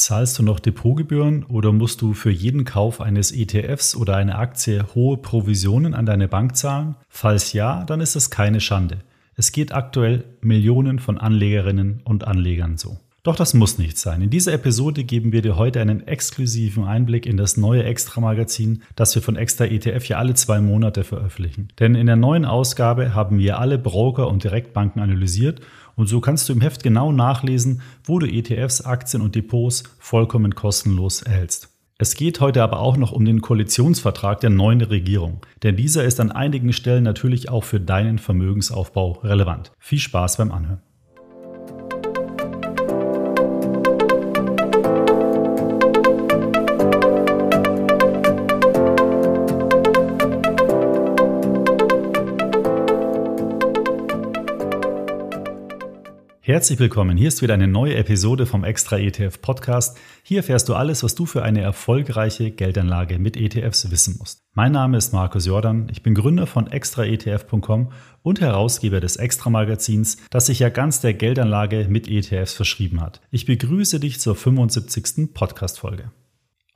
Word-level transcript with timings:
Zahlst 0.00 0.38
du 0.38 0.42
noch 0.42 0.60
Depotgebühren 0.60 1.44
oder 1.44 1.72
musst 1.72 2.00
du 2.00 2.14
für 2.14 2.30
jeden 2.30 2.64
Kauf 2.64 3.02
eines 3.02 3.32
ETFs 3.32 3.94
oder 3.94 4.16
einer 4.16 4.38
Aktie 4.38 4.82
hohe 4.94 5.18
Provisionen 5.18 5.92
an 5.92 6.06
deine 6.06 6.26
Bank 6.26 6.56
zahlen? 6.56 6.94
Falls 7.10 7.52
ja, 7.52 7.84
dann 7.84 8.00
ist 8.00 8.16
es 8.16 8.30
keine 8.30 8.60
Schande. 8.60 9.00
Es 9.36 9.52
geht 9.52 9.74
aktuell 9.74 10.24
Millionen 10.40 11.00
von 11.00 11.18
Anlegerinnen 11.18 12.00
und 12.02 12.26
Anlegern 12.26 12.78
so. 12.78 12.96
Doch 13.22 13.36
das 13.36 13.52
muss 13.52 13.76
nicht 13.76 13.98
sein. 13.98 14.22
In 14.22 14.30
dieser 14.30 14.54
Episode 14.54 15.04
geben 15.04 15.32
wir 15.32 15.42
dir 15.42 15.56
heute 15.56 15.82
einen 15.82 16.06
exklusiven 16.06 16.84
Einblick 16.84 17.26
in 17.26 17.36
das 17.36 17.58
neue 17.58 17.84
Extra-Magazin, 17.84 18.82
das 18.96 19.14
wir 19.14 19.20
von 19.20 19.36
Extra 19.36 19.66
ETF 19.66 20.06
ja 20.06 20.16
alle 20.16 20.32
zwei 20.32 20.62
Monate 20.62 21.04
veröffentlichen. 21.04 21.68
Denn 21.78 21.94
in 21.94 22.06
der 22.06 22.16
neuen 22.16 22.46
Ausgabe 22.46 23.14
haben 23.14 23.38
wir 23.38 23.58
alle 23.58 23.76
Broker 23.76 24.28
und 24.28 24.44
Direktbanken 24.44 25.02
analysiert 25.02 25.60
und 25.96 26.08
so 26.08 26.20
kannst 26.20 26.48
du 26.48 26.52
im 26.52 26.60
Heft 26.60 26.82
genau 26.82 27.12
nachlesen, 27.12 27.82
wo 28.04 28.18
du 28.18 28.26
ETFs, 28.26 28.82
Aktien 28.82 29.22
und 29.22 29.34
Depots 29.34 29.84
vollkommen 29.98 30.54
kostenlos 30.54 31.22
erhältst. 31.22 31.68
Es 31.98 32.14
geht 32.14 32.40
heute 32.40 32.62
aber 32.62 32.80
auch 32.80 32.96
noch 32.96 33.12
um 33.12 33.26
den 33.26 33.42
Koalitionsvertrag 33.42 34.40
der 34.40 34.48
neuen 34.48 34.80
Regierung, 34.80 35.44
denn 35.62 35.76
dieser 35.76 36.04
ist 36.04 36.18
an 36.18 36.32
einigen 36.32 36.72
Stellen 36.72 37.04
natürlich 37.04 37.50
auch 37.50 37.64
für 37.64 37.78
deinen 37.78 38.18
Vermögensaufbau 38.18 39.20
relevant. 39.22 39.72
Viel 39.78 39.98
Spaß 39.98 40.38
beim 40.38 40.50
Anhören. 40.50 40.80
Herzlich 56.50 56.80
willkommen. 56.80 57.16
Hier 57.16 57.28
ist 57.28 57.42
wieder 57.42 57.54
eine 57.54 57.68
neue 57.68 57.94
Episode 57.94 58.44
vom 58.44 58.64
Extra 58.64 58.98
ETF 58.98 59.40
Podcast. 59.40 59.96
Hier 60.24 60.38
erfährst 60.38 60.68
du 60.68 60.74
alles, 60.74 61.04
was 61.04 61.14
du 61.14 61.24
für 61.24 61.44
eine 61.44 61.60
erfolgreiche 61.60 62.50
Geldanlage 62.50 63.20
mit 63.20 63.36
ETFs 63.36 63.88
wissen 63.92 64.16
musst. 64.18 64.42
Mein 64.52 64.72
Name 64.72 64.98
ist 64.98 65.12
Markus 65.12 65.46
Jordan. 65.46 65.86
Ich 65.92 66.02
bin 66.02 66.16
Gründer 66.16 66.48
von 66.48 66.66
extraetf.com 66.66 67.92
und 68.22 68.40
Herausgeber 68.40 68.98
des 68.98 69.14
Extra 69.14 69.48
Magazins, 69.48 70.16
das 70.30 70.46
sich 70.46 70.58
ja 70.58 70.70
ganz 70.70 71.00
der 71.00 71.14
Geldanlage 71.14 71.86
mit 71.88 72.08
ETFs 72.08 72.54
verschrieben 72.54 73.00
hat. 73.00 73.20
Ich 73.30 73.46
begrüße 73.46 74.00
dich 74.00 74.18
zur 74.18 74.34
75. 74.34 75.32
Podcast 75.32 75.78
Folge. 75.78 76.10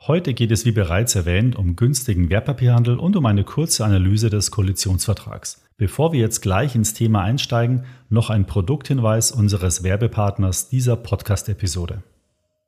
Heute 0.06 0.34
geht 0.34 0.52
es 0.52 0.66
wie 0.66 0.72
bereits 0.72 1.14
erwähnt 1.14 1.56
um 1.56 1.76
günstigen 1.76 2.28
Wertpapierhandel 2.28 2.98
und 2.98 3.16
um 3.16 3.24
eine 3.24 3.42
kurze 3.42 3.86
Analyse 3.86 4.28
des 4.28 4.50
Koalitionsvertrags. 4.50 5.64
Bevor 5.78 6.12
wir 6.12 6.20
jetzt 6.20 6.42
gleich 6.42 6.74
ins 6.74 6.92
Thema 6.92 7.22
einsteigen, 7.22 7.84
noch 8.10 8.28
ein 8.28 8.44
Produkthinweis 8.44 9.32
unseres 9.32 9.82
Werbepartners 9.82 10.68
dieser 10.68 10.96
Podcast-Episode. 10.96 12.02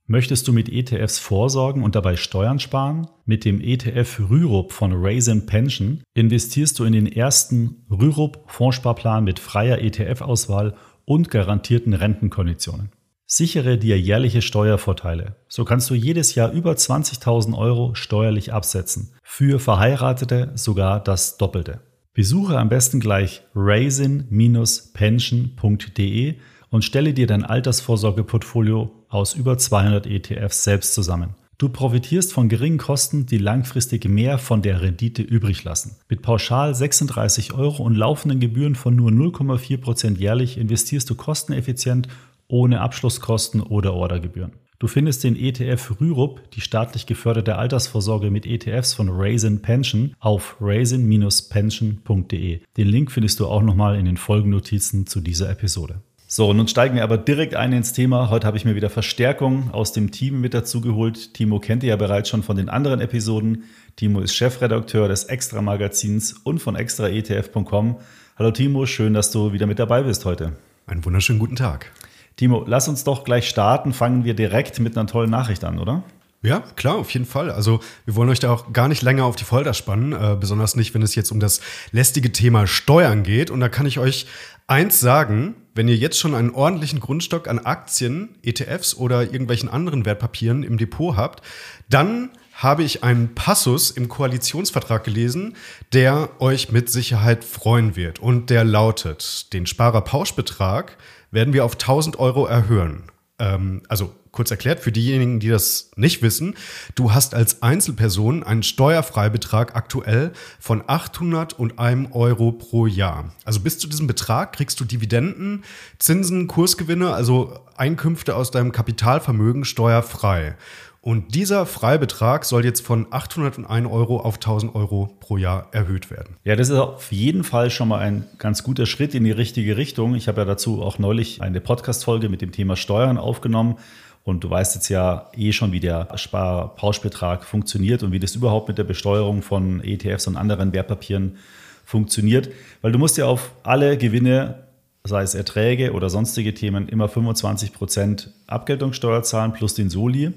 Möchtest 0.07 0.49
du 0.49 0.55
mit 0.55 0.71
ETFs 0.71 1.19
vorsorgen 1.19 1.83
und 1.83 1.95
dabei 1.95 2.17
Steuern 2.17 2.59
sparen? 2.59 3.07
Mit 3.27 3.45
dem 3.45 3.61
ETF 3.61 4.31
Rürup 4.31 4.73
von 4.73 4.95
Raisin 4.95 5.45
Pension 5.45 6.03
investierst 6.15 6.79
du 6.79 6.85
in 6.85 6.95
den 6.95 7.07
ersten 7.07 7.85
Rürup 7.91 8.45
Fondssparplan 8.47 9.25
mit 9.25 9.41
freier 9.41 9.83
ETF-Auswahl 9.83 10.75
und 11.05 11.31
garantierten 11.31 11.93
Rentenkonditionen. 11.93 12.93
Sichere 13.29 13.77
dir 13.77 13.99
jährliche 13.99 14.41
Steuervorteile. 14.41 15.35
So 15.49 15.65
kannst 15.65 15.91
du 15.91 15.95
jedes 15.95 16.37
Jahr 16.37 16.53
über 16.53 16.75
20.000 16.75 17.59
Euro 17.59 17.93
steuerlich 17.97 18.53
absetzen. 18.53 19.15
Für 19.25 19.59
Verheiratete 19.59 20.53
sogar 20.55 21.03
das 21.03 21.37
Doppelte. 21.37 21.81
Besuche 22.15 22.57
am 22.57 22.69
besten 22.69 23.01
gleich 23.01 23.43
raisin-pension.de 23.57 26.37
und 26.71 26.85
stelle 26.85 27.15
dir 27.15 27.27
dein 27.27 27.43
Altersvorsorgeportfolio 27.43 28.93
aus 29.09 29.35
über 29.35 29.59
200 29.59 30.07
ETFs 30.07 30.63
selbst 30.63 30.95
zusammen. 30.95 31.35
Du 31.59 31.69
profitierst 31.69 32.33
von 32.33 32.49
geringen 32.49 32.79
Kosten, 32.79 33.27
die 33.27 33.39
langfristig 33.39 34.09
mehr 34.09 34.39
von 34.39 34.63
der 34.63 34.83
Rendite 34.83 35.23
übrig 35.23 35.65
lassen. 35.65 35.97
Mit 36.09 36.23
pauschal 36.23 36.77
36 36.77 37.55
Euro 37.55 37.83
und 37.83 37.97
laufenden 37.97 38.39
Gebühren 38.39 38.77
von 38.77 38.95
nur 38.95 39.11
0,4% 39.11 40.17
jährlich 40.17 40.59
investierst 40.59 41.11
du 41.11 41.17
kosteneffizient 41.17 42.07
ohne 42.49 42.81
Abschlusskosten 42.81 43.61
oder 43.61 43.95
Ordergebühren. 43.95 44.53
Du 44.79 44.89
findest 44.89 45.25
den 45.25 45.37
ETF 45.37 46.01
Rürup, 46.01 46.51
die 46.51 46.61
staatlich 46.61 47.07
geförderte 47.07 47.57
Altersvorsorge 47.57 48.31
mit 48.31 48.45
ETFs 48.45 48.93
von 48.93 49.09
Raisin 49.11 49.63
Pension, 49.63 50.15
auf 50.21 50.57
raisin-pension.de. 50.61 52.61
Den 52.77 52.89
Link 52.89 53.11
findest 53.11 53.41
du 53.41 53.47
auch 53.47 53.63
nochmal 53.63 53.99
in 53.99 54.05
den 54.05 54.19
Folgennotizen 54.19 55.07
zu 55.07 55.21
dieser 55.21 55.49
Episode. 55.49 56.03
So, 56.29 56.53
nun 56.53 56.69
steigen 56.69 56.97
wir 56.97 57.05
aber 57.05 57.17
direkt 57.17 57.55
ein 57.55 57.73
ins 57.73 57.95
Thema. 57.95 58.29
Heute 58.31 58.47
habe 58.47 58.59
ich 58.59 58.65
mir 58.65 58.75
wieder 58.75 58.91
Verstärkung 58.91 59.71
aus 59.71 59.93
dem 59.93 60.11
Team 60.11 60.41
mit 60.41 60.55
dazu 60.55 60.81
geholt. 60.81 61.35
Timo 61.35 61.61
kennt 61.61 61.85
ihr 61.85 61.91
ja 61.91 61.97
bereits 61.97 62.29
schon 62.29 62.43
von 62.43 62.57
den 62.57 62.69
anderen 62.69 63.01
Episoden. 63.01 63.65
Timo 63.95 64.21
ist 64.21 64.35
Chefredakteur 64.35 65.09
des 65.09 65.25
Extra 65.25 65.63
Magazins 65.63 66.33
und 66.33 66.59
von 66.59 66.77
extraetf.com. 66.77 67.97
Hallo 68.37 68.51
Timo, 68.51 68.85
schön, 68.85 69.15
dass 69.15 69.31
du 69.31 69.53
wieder 69.53 69.67
mit 69.67 69.79
dabei 69.79 70.03
bist 70.03 70.25
heute. 70.25 70.53
Einen 70.87 71.05
wunderschönen 71.05 71.39
guten 71.39 71.57
Tag. 71.57 71.93
Timo, 72.37 72.65
lass 72.67 72.87
uns 72.89 73.03
doch 73.03 73.25
gleich 73.25 73.49
starten. 73.49 73.93
Fangen 73.93 74.25
wir 74.25 74.35
direkt 74.35 74.79
mit 74.79 74.97
einer 74.97 75.07
tollen 75.07 75.31
Nachricht 75.31 75.65
an, 75.65 75.79
oder? 75.79 76.05
Ja, 76.43 76.61
klar, 76.77 76.97
auf 76.97 77.11
jeden 77.11 77.25
Fall. 77.25 77.51
Also 77.51 77.81
wir 78.05 78.15
wollen 78.15 78.29
euch 78.29 78.39
da 78.39 78.53
auch 78.53 78.73
gar 78.73 78.89
nicht 78.89 79.03
länger 79.03 79.25
auf 79.25 79.37
die 79.37 79.45
Folter 79.45 79.75
spannen, 79.75 80.13
äh, 80.13 80.37
besonders 80.39 80.77
nicht, 80.77 80.95
wenn 80.95 81.03
es 81.03 81.15
jetzt 81.15 81.33
um 81.33 81.41
das 81.41 81.61
lästige 81.93 82.31
Thema 82.31 82.67
Steuern 82.67 83.23
geht. 83.23 83.51
Und 83.51 83.61
da 83.61 83.69
kann 83.69 83.87
ich 83.87 83.99
euch 83.99 84.27
eins 84.67 85.01
sagen, 85.01 85.57
wenn 85.75 85.89
ihr 85.89 85.97
jetzt 85.97 86.19
schon 86.19 86.35
einen 86.35 86.51
ordentlichen 86.51 87.01
Grundstock 87.01 87.49
an 87.49 87.59
Aktien, 87.59 88.37
ETFs 88.43 88.95
oder 88.95 89.23
irgendwelchen 89.23 89.69
anderen 89.69 90.05
Wertpapieren 90.05 90.63
im 90.63 90.79
Depot 90.79 91.17
habt, 91.17 91.43
dann 91.89 92.31
habe 92.55 92.85
ich 92.85 93.03
einen 93.03 93.35
Passus 93.35 93.91
im 93.91 94.09
Koalitionsvertrag 94.09 95.05
gelesen, 95.05 95.57
der 95.93 96.31
euch 96.39 96.71
mit 96.71 96.91
Sicherheit 96.91 97.45
freuen 97.45 97.97
wird. 97.97 98.19
Und 98.19 98.51
der 98.51 98.65
lautet, 98.65 99.53
den 99.53 99.67
Sparerpauschbetrag 99.67 100.97
werden 101.31 101.55
wir 101.55 101.65
auf 101.65 101.73
1000 101.73 102.19
Euro 102.19 102.47
erhöhen. 102.47 103.05
Ähm, 103.39 103.83
also 103.89 104.15
kurz 104.37 104.51
erklärt, 104.51 104.81
für 104.81 104.93
diejenigen, 104.93 105.41
die 105.41 105.49
das 105.49 105.91
nicht 105.97 106.23
wissen, 106.23 106.55
du 106.95 107.13
hast 107.13 107.35
als 107.35 107.63
Einzelperson 107.63 108.43
einen 108.43 108.63
Steuerfreibetrag 108.63 109.75
aktuell 109.75 110.33
von 110.61 110.85
801 110.87 112.11
Euro 112.13 112.53
pro 112.53 112.87
Jahr. 112.87 113.33
Also 113.45 113.61
bis 113.61 113.79
zu 113.79 113.89
diesem 113.89 114.07
Betrag 114.07 114.53
kriegst 114.53 114.79
du 114.79 114.85
Dividenden, 114.85 115.65
Zinsen, 115.99 116.47
Kursgewinne, 116.49 117.15
also 117.15 117.59
Einkünfte 117.77 118.37
aus 118.37 118.51
deinem 118.51 118.73
Kapitalvermögen 118.73 119.65
steuerfrei. 119.65 120.57
Und 121.07 121.37
dieser 121.37 121.67
Freibetrag 121.67 122.45
soll 122.45 122.65
jetzt 122.65 122.85
von 122.85 123.07
801 123.09 123.89
Euro 123.89 124.19
auf 124.19 124.39
1000 124.39 124.75
Euro 124.75 125.17
pro 125.21 125.37
Jahr 125.37 125.69
erhöht 125.71 126.11
werden. 126.11 126.35
Ja, 126.43 126.57
das 126.57 126.69
ist 126.69 126.77
auf 126.77 127.13
jeden 127.13 127.45
Fall 127.45 127.71
schon 127.71 127.87
mal 127.87 128.01
ein 128.01 128.25
ganz 128.39 128.65
guter 128.65 128.87
Schritt 128.87 129.15
in 129.15 129.23
die 129.23 129.31
richtige 129.31 129.77
Richtung. 129.77 130.17
Ich 130.17 130.27
habe 130.27 130.41
ja 130.41 130.45
dazu 130.45 130.83
auch 130.83 130.99
neulich 130.99 131.43
eine 131.43 131.61
Podcast-Folge 131.61 132.29
mit 132.29 132.43
dem 132.43 132.51
Thema 132.51 132.75
Steuern 132.75 133.19
aufgenommen. 133.19 133.77
Und 134.25 134.43
du 134.43 134.51
weißt 134.51 134.75
jetzt 134.75 134.89
ja 134.89 135.31
eh 135.37 135.53
schon, 135.53 135.71
wie 135.71 135.79
der 135.79 136.09
Sparpauschbetrag 136.17 137.45
funktioniert 137.45 138.03
und 138.03 138.11
wie 138.11 138.19
das 138.19 138.35
überhaupt 138.35 138.67
mit 138.67 138.77
der 138.77 138.83
Besteuerung 138.83 139.43
von 139.43 139.81
ETFs 139.85 140.27
und 140.27 140.37
anderen 140.37 140.73
Wertpapieren 140.73 141.37
funktioniert. 141.85 142.51
Weil 142.83 142.91
du 142.91 142.99
musst 142.99 143.17
ja 143.17 143.27
auf 143.27 143.53
alle 143.63 143.97
Gewinne, 143.97 144.65
sei 145.05 145.23
es 145.23 145.37
Erträge 145.37 145.93
oder 145.93 146.11
sonstige 146.11 146.53
Themen, 146.53 146.89
immer 146.89 147.09
25 147.09 147.73
Prozent 147.73 148.33
Abgeltungssteuer 148.49 149.23
zahlen 149.23 149.53
plus 149.53 149.75
den 149.75 149.89
Soli. 149.89 150.33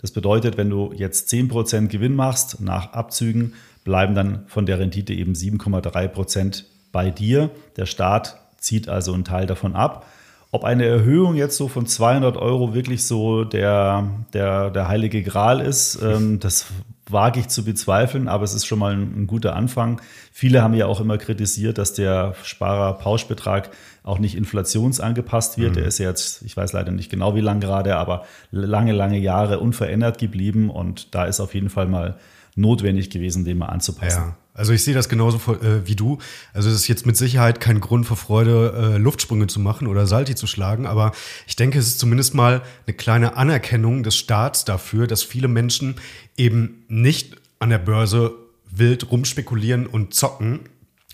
Das 0.00 0.10
bedeutet, 0.10 0.56
wenn 0.56 0.70
du 0.70 0.92
jetzt 0.94 1.30
10% 1.32 1.88
Gewinn 1.88 2.14
machst 2.14 2.60
nach 2.60 2.92
Abzügen, 2.92 3.54
bleiben 3.84 4.14
dann 4.14 4.44
von 4.46 4.66
der 4.66 4.78
Rendite 4.78 5.12
eben 5.12 5.34
7,3% 5.34 6.64
bei 6.92 7.10
dir. 7.10 7.50
Der 7.76 7.86
Staat 7.86 8.38
zieht 8.58 8.88
also 8.88 9.12
einen 9.12 9.24
Teil 9.24 9.46
davon 9.46 9.74
ab. 9.74 10.06
Ob 10.50 10.64
eine 10.64 10.84
Erhöhung 10.84 11.34
jetzt 11.34 11.56
so 11.56 11.68
von 11.68 11.86
200 11.86 12.36
Euro 12.36 12.74
wirklich 12.74 13.04
so 13.04 13.44
der, 13.44 14.08
der, 14.32 14.70
der 14.70 14.88
heilige 14.88 15.22
Gral 15.22 15.60
ist, 15.60 16.00
ähm, 16.00 16.38
das 16.38 16.66
wage 17.08 17.40
ich 17.40 17.48
zu 17.48 17.64
bezweifeln, 17.64 18.28
aber 18.28 18.44
es 18.44 18.54
ist 18.54 18.66
schon 18.66 18.78
mal 18.78 18.94
ein, 18.94 19.22
ein, 19.22 19.26
guter 19.26 19.54
Anfang. 19.54 20.00
Viele 20.32 20.62
haben 20.62 20.74
ja 20.74 20.86
auch 20.86 21.00
immer 21.00 21.18
kritisiert, 21.18 21.78
dass 21.78 21.92
der 21.92 22.34
Sparerpauschbetrag 22.42 23.70
auch 24.02 24.18
nicht 24.18 24.36
inflationsangepasst 24.36 25.58
wird. 25.58 25.72
Mhm. 25.72 25.74
Der 25.74 25.84
ist 25.86 25.98
jetzt, 25.98 26.42
ich 26.42 26.56
weiß 26.56 26.72
leider 26.72 26.92
nicht 26.92 27.10
genau 27.10 27.34
wie 27.34 27.40
lang 27.40 27.60
gerade, 27.60 27.96
aber 27.96 28.24
lange, 28.50 28.92
lange 28.92 29.18
Jahre 29.18 29.60
unverändert 29.60 30.18
geblieben 30.18 30.70
und 30.70 31.14
da 31.14 31.26
ist 31.26 31.40
auf 31.40 31.54
jeden 31.54 31.70
Fall 31.70 31.86
mal 31.86 32.16
notwendig 32.56 33.10
gewesen, 33.10 33.44
den 33.44 33.58
mal 33.58 33.66
anzupassen. 33.66 34.22
Ja. 34.22 34.36
Also 34.54 34.72
ich 34.72 34.84
sehe 34.84 34.94
das 34.94 35.08
genauso 35.08 35.38
äh, 35.52 35.86
wie 35.86 35.96
du. 35.96 36.18
Also 36.52 36.68
es 36.68 36.76
ist 36.76 36.88
jetzt 36.88 37.06
mit 37.06 37.16
Sicherheit 37.16 37.60
kein 37.60 37.80
Grund 37.80 38.06
vor 38.06 38.16
Freude, 38.16 38.94
äh, 38.94 38.98
Luftsprünge 38.98 39.48
zu 39.48 39.58
machen 39.58 39.88
oder 39.88 40.06
Salti 40.06 40.36
zu 40.36 40.46
schlagen, 40.46 40.86
aber 40.86 41.12
ich 41.48 41.56
denke, 41.56 41.78
es 41.78 41.88
ist 41.88 41.98
zumindest 41.98 42.34
mal 42.34 42.62
eine 42.86 42.94
kleine 42.94 43.36
Anerkennung 43.36 44.04
des 44.04 44.16
Staats 44.16 44.64
dafür, 44.64 45.08
dass 45.08 45.24
viele 45.24 45.48
Menschen 45.48 45.96
eben 46.36 46.84
nicht 46.88 47.36
an 47.58 47.70
der 47.70 47.78
Börse 47.78 48.32
wild 48.70 49.10
rumspekulieren 49.10 49.86
und 49.86 50.14
zocken, 50.14 50.60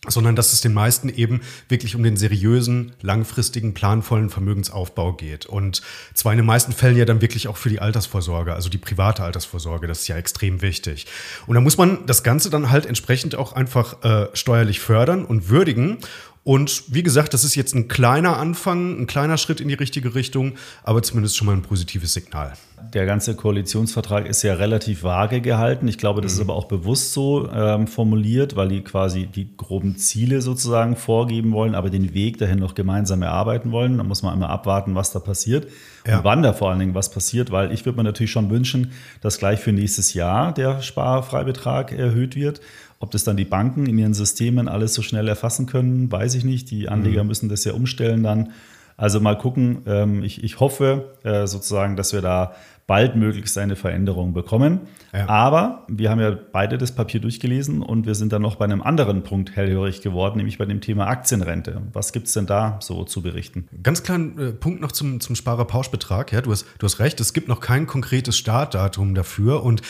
sondern 0.09 0.35
dass 0.35 0.53
es 0.53 0.63
den 0.63 0.73
meisten 0.73 1.11
eben 1.11 1.43
wirklich 1.69 1.95
um 1.95 2.03
den 2.03 2.17
seriösen, 2.17 2.93
langfristigen, 3.03 3.75
planvollen 3.75 4.31
Vermögensaufbau 4.31 5.13
geht. 5.13 5.45
Und 5.45 5.83
zwar 6.15 6.33
in 6.33 6.39
den 6.39 6.47
meisten 6.47 6.73
Fällen 6.73 6.97
ja 6.97 7.05
dann 7.05 7.21
wirklich 7.21 7.49
auch 7.49 7.59
für 7.59 7.69
die 7.69 7.81
Altersvorsorge, 7.81 8.55
also 8.55 8.71
die 8.71 8.79
private 8.79 9.23
Altersvorsorge, 9.23 9.87
das 9.87 10.01
ist 10.01 10.09
ja 10.09 10.17
extrem 10.17 10.63
wichtig. 10.63 11.07
Und 11.47 11.55
da 11.55 11.61
muss 11.61 11.77
man 11.77 12.07
das 12.07 12.23
Ganze 12.23 12.49
dann 12.49 12.71
halt 12.71 12.87
entsprechend 12.87 13.35
auch 13.35 13.53
einfach 13.53 14.03
äh, 14.03 14.29
steuerlich 14.33 14.81
fördern 14.81 15.25
und 15.25 15.51
würdigen. 15.51 15.99
Und 16.43 16.85
wie 16.89 17.03
gesagt, 17.03 17.35
das 17.35 17.45
ist 17.45 17.55
jetzt 17.55 17.75
ein 17.75 17.89
kleiner 17.89 18.39
Anfang, 18.39 18.99
ein 18.99 19.07
kleiner 19.07 19.37
Schritt 19.37 19.61
in 19.61 19.69
die 19.69 19.75
richtige 19.75 20.15
Richtung, 20.15 20.55
aber 20.83 21.03
zumindest 21.03 21.37
schon 21.37 21.47
mal 21.47 21.53
ein 21.53 21.63
positives 21.63 22.15
Signal. 22.15 22.55
Der 22.95 23.05
ganze 23.05 23.37
Koalitionsvertrag 23.37 24.27
ist 24.27 24.43
ja 24.43 24.55
relativ 24.55 25.03
vage 25.03 25.43
gehalten. 25.43 25.87
Ich 25.87 25.99
glaube, 25.99 26.23
das 26.23 26.33
mhm. 26.33 26.39
ist 26.39 26.49
aber 26.49 26.55
auch 26.55 26.65
bewusst 26.65 27.13
so 27.13 27.51
ähm, 27.53 27.87
formuliert, 27.87 28.57
weil 28.57 28.69
die 28.69 28.81
quasi 28.81 29.27
die 29.27 29.55
groben 29.55 29.97
Ziele 29.97 30.41
sozusagen 30.41 30.97
vorgeben 30.97 31.53
wollen, 31.53 31.75
aber 31.75 31.91
den 31.91 32.15
Weg 32.15 32.39
dahin 32.39 32.59
noch 32.59 32.75
gemeinsam 32.75 33.21
erarbeiten 33.21 33.71
wollen. 33.71 33.99
Da 33.99 34.05
muss 34.05 34.23
man 34.23 34.35
immer 34.35 34.49
abwarten, 34.49 34.95
was 34.95 35.13
da 35.13 35.19
passiert 35.19 35.67
ja. 36.07 36.19
und 36.19 36.25
wann 36.25 36.43
da 36.43 36.55
vor 36.55 36.71
allen 36.71 36.79
Dingen 36.79 36.95
was 36.95 37.11
passiert, 37.11 37.51
weil 37.51 37.71
ich 37.71 37.85
würde 37.85 37.99
mir 37.99 38.05
natürlich 38.05 38.31
schon 38.31 38.49
wünschen, 38.49 38.93
dass 39.21 39.39
gleich 39.39 39.61
für 39.61 39.73
nächstes 39.73 40.15
Jahr 40.15 40.55
der 40.55 40.81
Sparfreibetrag 40.81 41.93
erhöht 41.93 42.35
wird. 42.35 42.63
Ob 43.01 43.11
das 43.11 43.25
dann 43.25 43.39
die 43.39 43.47
Banken 43.47 43.87
in 43.87 43.99
ihren 43.99 44.15
Systemen 44.15 44.69
alles 44.69 44.93
so 44.95 45.01
schnell 45.01 45.27
erfassen 45.27 45.65
können, 45.67 46.13
weiß 46.13 46.35
ich 46.35 46.45
nicht. 46.45 46.71
Die 46.71 46.89
Anleger 46.89 47.23
mhm. 47.23 47.29
müssen 47.29 47.49
das 47.49 47.65
ja 47.65 47.73
umstellen 47.73 48.23
dann. 48.23 48.53
Also 48.99 49.19
mal 49.21 49.39
gucken. 49.39 49.83
Ähm, 49.87 50.23
ich, 50.23 50.45
ich 50.45 50.61
hoffe 50.61 51.17
äh, 51.25 51.47
sozusagen, 51.47 51.97
dass 51.97 52.13
wir 52.13 52.21
da 52.21 52.55
baldmöglichst 52.87 53.57
eine 53.57 53.77
Veränderung 53.77 54.35
bekommen. 54.35 54.81
Ja. 55.15 55.29
Aber 55.29 55.87
wir 55.89 56.11
haben 56.11 56.21
ja 56.21 56.37
beide 56.53 56.77
das 56.77 56.93
Papier 56.93 57.21
durchgelesen 57.21 57.83
und 57.83 58.05
wir 58.05 58.15
sind 58.15 58.33
dann 58.33 58.43
noch 58.43 58.57
bei 58.57 58.65
einem 58.65 58.83
anderen 58.83 59.23
Punkt 59.23 59.55
hellhörig 59.57 60.03
geworden, 60.03 60.37
nämlich 60.37 60.59
bei 60.59 60.67
dem 60.67 60.81
Thema 60.81 61.07
Aktienrente. 61.07 61.83
Was 61.93 62.13
gibt 62.13 62.27
es 62.27 62.35
denn 62.35 62.47
da 62.47 62.79
so 62.83 63.05
zu 63.05 63.23
berichten? 63.23 63.69
Ganz 63.83 64.03
kleinen 64.03 64.39
äh, 64.39 64.53
Punkt 64.53 64.81
noch 64.81 64.93
zum, 64.93 65.21
zum 65.21 65.37
Sparerpauschbetrag. 65.37 66.33
Ja, 66.33 66.43
du, 66.43 66.51
hast, 66.51 66.67
du 66.79 66.85
hast 66.85 66.99
recht, 66.99 67.21
es 67.21 67.33
gibt 67.33 67.49
noch 67.49 67.61
kein 67.61 67.87
konkretes 67.87 68.37
Startdatum 68.37 69.15
dafür 69.15 69.63
und 69.63 69.83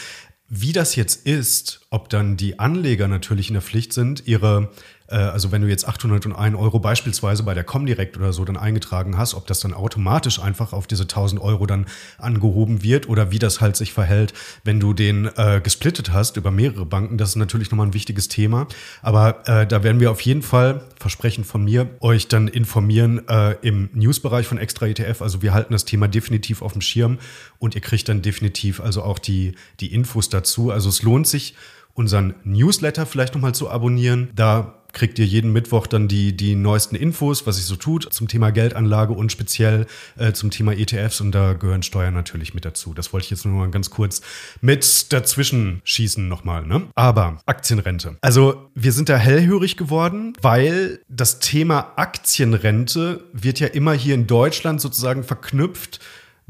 wie 0.50 0.72
das 0.72 0.96
jetzt 0.96 1.26
ist, 1.26 1.80
ob 1.90 2.08
dann 2.08 2.36
die 2.36 2.58
Anleger 2.58 3.06
natürlich 3.06 3.48
in 3.48 3.54
der 3.54 3.62
Pflicht 3.62 3.92
sind, 3.92 4.26
ihre 4.26 4.70
also 5.14 5.52
wenn 5.52 5.62
du 5.62 5.68
jetzt 5.68 5.86
801 5.86 6.56
Euro 6.56 6.78
beispielsweise 6.78 7.42
bei 7.42 7.54
der 7.54 7.64
Comdirect 7.64 8.16
oder 8.16 8.32
so 8.32 8.44
dann 8.44 8.56
eingetragen 8.56 9.18
hast, 9.18 9.34
ob 9.34 9.46
das 9.46 9.60
dann 9.60 9.74
automatisch 9.74 10.40
einfach 10.40 10.72
auf 10.72 10.86
diese 10.86 11.04
1000 11.04 11.40
Euro 11.40 11.66
dann 11.66 11.86
angehoben 12.18 12.82
wird 12.82 13.08
oder 13.08 13.30
wie 13.30 13.38
das 13.38 13.60
halt 13.60 13.76
sich 13.76 13.92
verhält, 13.92 14.32
wenn 14.64 14.80
du 14.80 14.94
den 14.94 15.30
äh, 15.36 15.60
gesplittet 15.62 16.12
hast 16.12 16.36
über 16.36 16.50
mehrere 16.50 16.86
Banken, 16.86 17.18
das 17.18 17.30
ist 17.30 17.36
natürlich 17.36 17.70
nochmal 17.70 17.86
ein 17.86 17.94
wichtiges 17.94 18.28
Thema. 18.28 18.66
Aber 19.02 19.48
äh, 19.48 19.66
da 19.66 19.82
werden 19.82 20.00
wir 20.00 20.10
auf 20.10 20.20
jeden 20.20 20.42
Fall, 20.42 20.82
Versprechen 20.98 21.44
von 21.44 21.64
mir, 21.64 21.88
euch 22.00 22.28
dann 22.28 22.48
informieren 22.48 23.26
äh, 23.28 23.52
im 23.62 23.90
Newsbereich 23.92 24.46
von 24.46 24.58
Extra 24.58 24.86
ETF. 24.86 25.22
Also 25.22 25.42
wir 25.42 25.54
halten 25.54 25.72
das 25.72 25.84
Thema 25.84 26.08
definitiv 26.08 26.62
auf 26.62 26.72
dem 26.72 26.82
Schirm 26.82 27.18
und 27.58 27.74
ihr 27.74 27.80
kriegt 27.80 28.08
dann 28.08 28.22
definitiv 28.22 28.80
also 28.80 29.02
auch 29.02 29.18
die, 29.18 29.54
die 29.80 29.92
Infos 29.92 30.28
dazu. 30.28 30.70
Also 30.70 30.88
es 30.88 31.02
lohnt 31.02 31.26
sich, 31.26 31.54
unseren 31.94 32.34
Newsletter 32.44 33.04
vielleicht 33.06 33.34
nochmal 33.34 33.54
zu 33.54 33.68
abonnieren. 33.68 34.30
Da 34.34 34.79
kriegt 34.92 35.18
ihr 35.18 35.26
jeden 35.26 35.52
Mittwoch 35.52 35.86
dann 35.86 36.08
die, 36.08 36.36
die 36.36 36.54
neuesten 36.54 36.96
Infos, 36.96 37.46
was 37.46 37.56
sich 37.56 37.66
so 37.66 37.76
tut 37.76 38.12
zum 38.12 38.28
Thema 38.28 38.50
Geldanlage 38.50 39.12
und 39.12 39.32
speziell 39.32 39.86
äh, 40.16 40.32
zum 40.32 40.50
Thema 40.50 40.72
ETFs. 40.72 41.20
Und 41.20 41.32
da 41.32 41.54
gehören 41.54 41.82
Steuern 41.82 42.14
natürlich 42.14 42.54
mit 42.54 42.64
dazu. 42.64 42.94
Das 42.94 43.12
wollte 43.12 43.24
ich 43.24 43.30
jetzt 43.30 43.44
nur 43.44 43.54
mal 43.54 43.70
ganz 43.70 43.90
kurz 43.90 44.20
mit 44.60 45.12
dazwischen 45.12 45.80
schießen 45.84 46.28
nochmal. 46.28 46.66
Ne? 46.66 46.88
Aber 46.94 47.40
Aktienrente. 47.46 48.16
Also 48.20 48.68
wir 48.74 48.92
sind 48.92 49.08
da 49.08 49.16
hellhörig 49.16 49.76
geworden, 49.76 50.34
weil 50.40 51.00
das 51.08 51.38
Thema 51.40 51.92
Aktienrente 51.96 53.24
wird 53.32 53.60
ja 53.60 53.68
immer 53.68 53.92
hier 53.92 54.14
in 54.14 54.26
Deutschland 54.26 54.80
sozusagen 54.80 55.24
verknüpft 55.24 56.00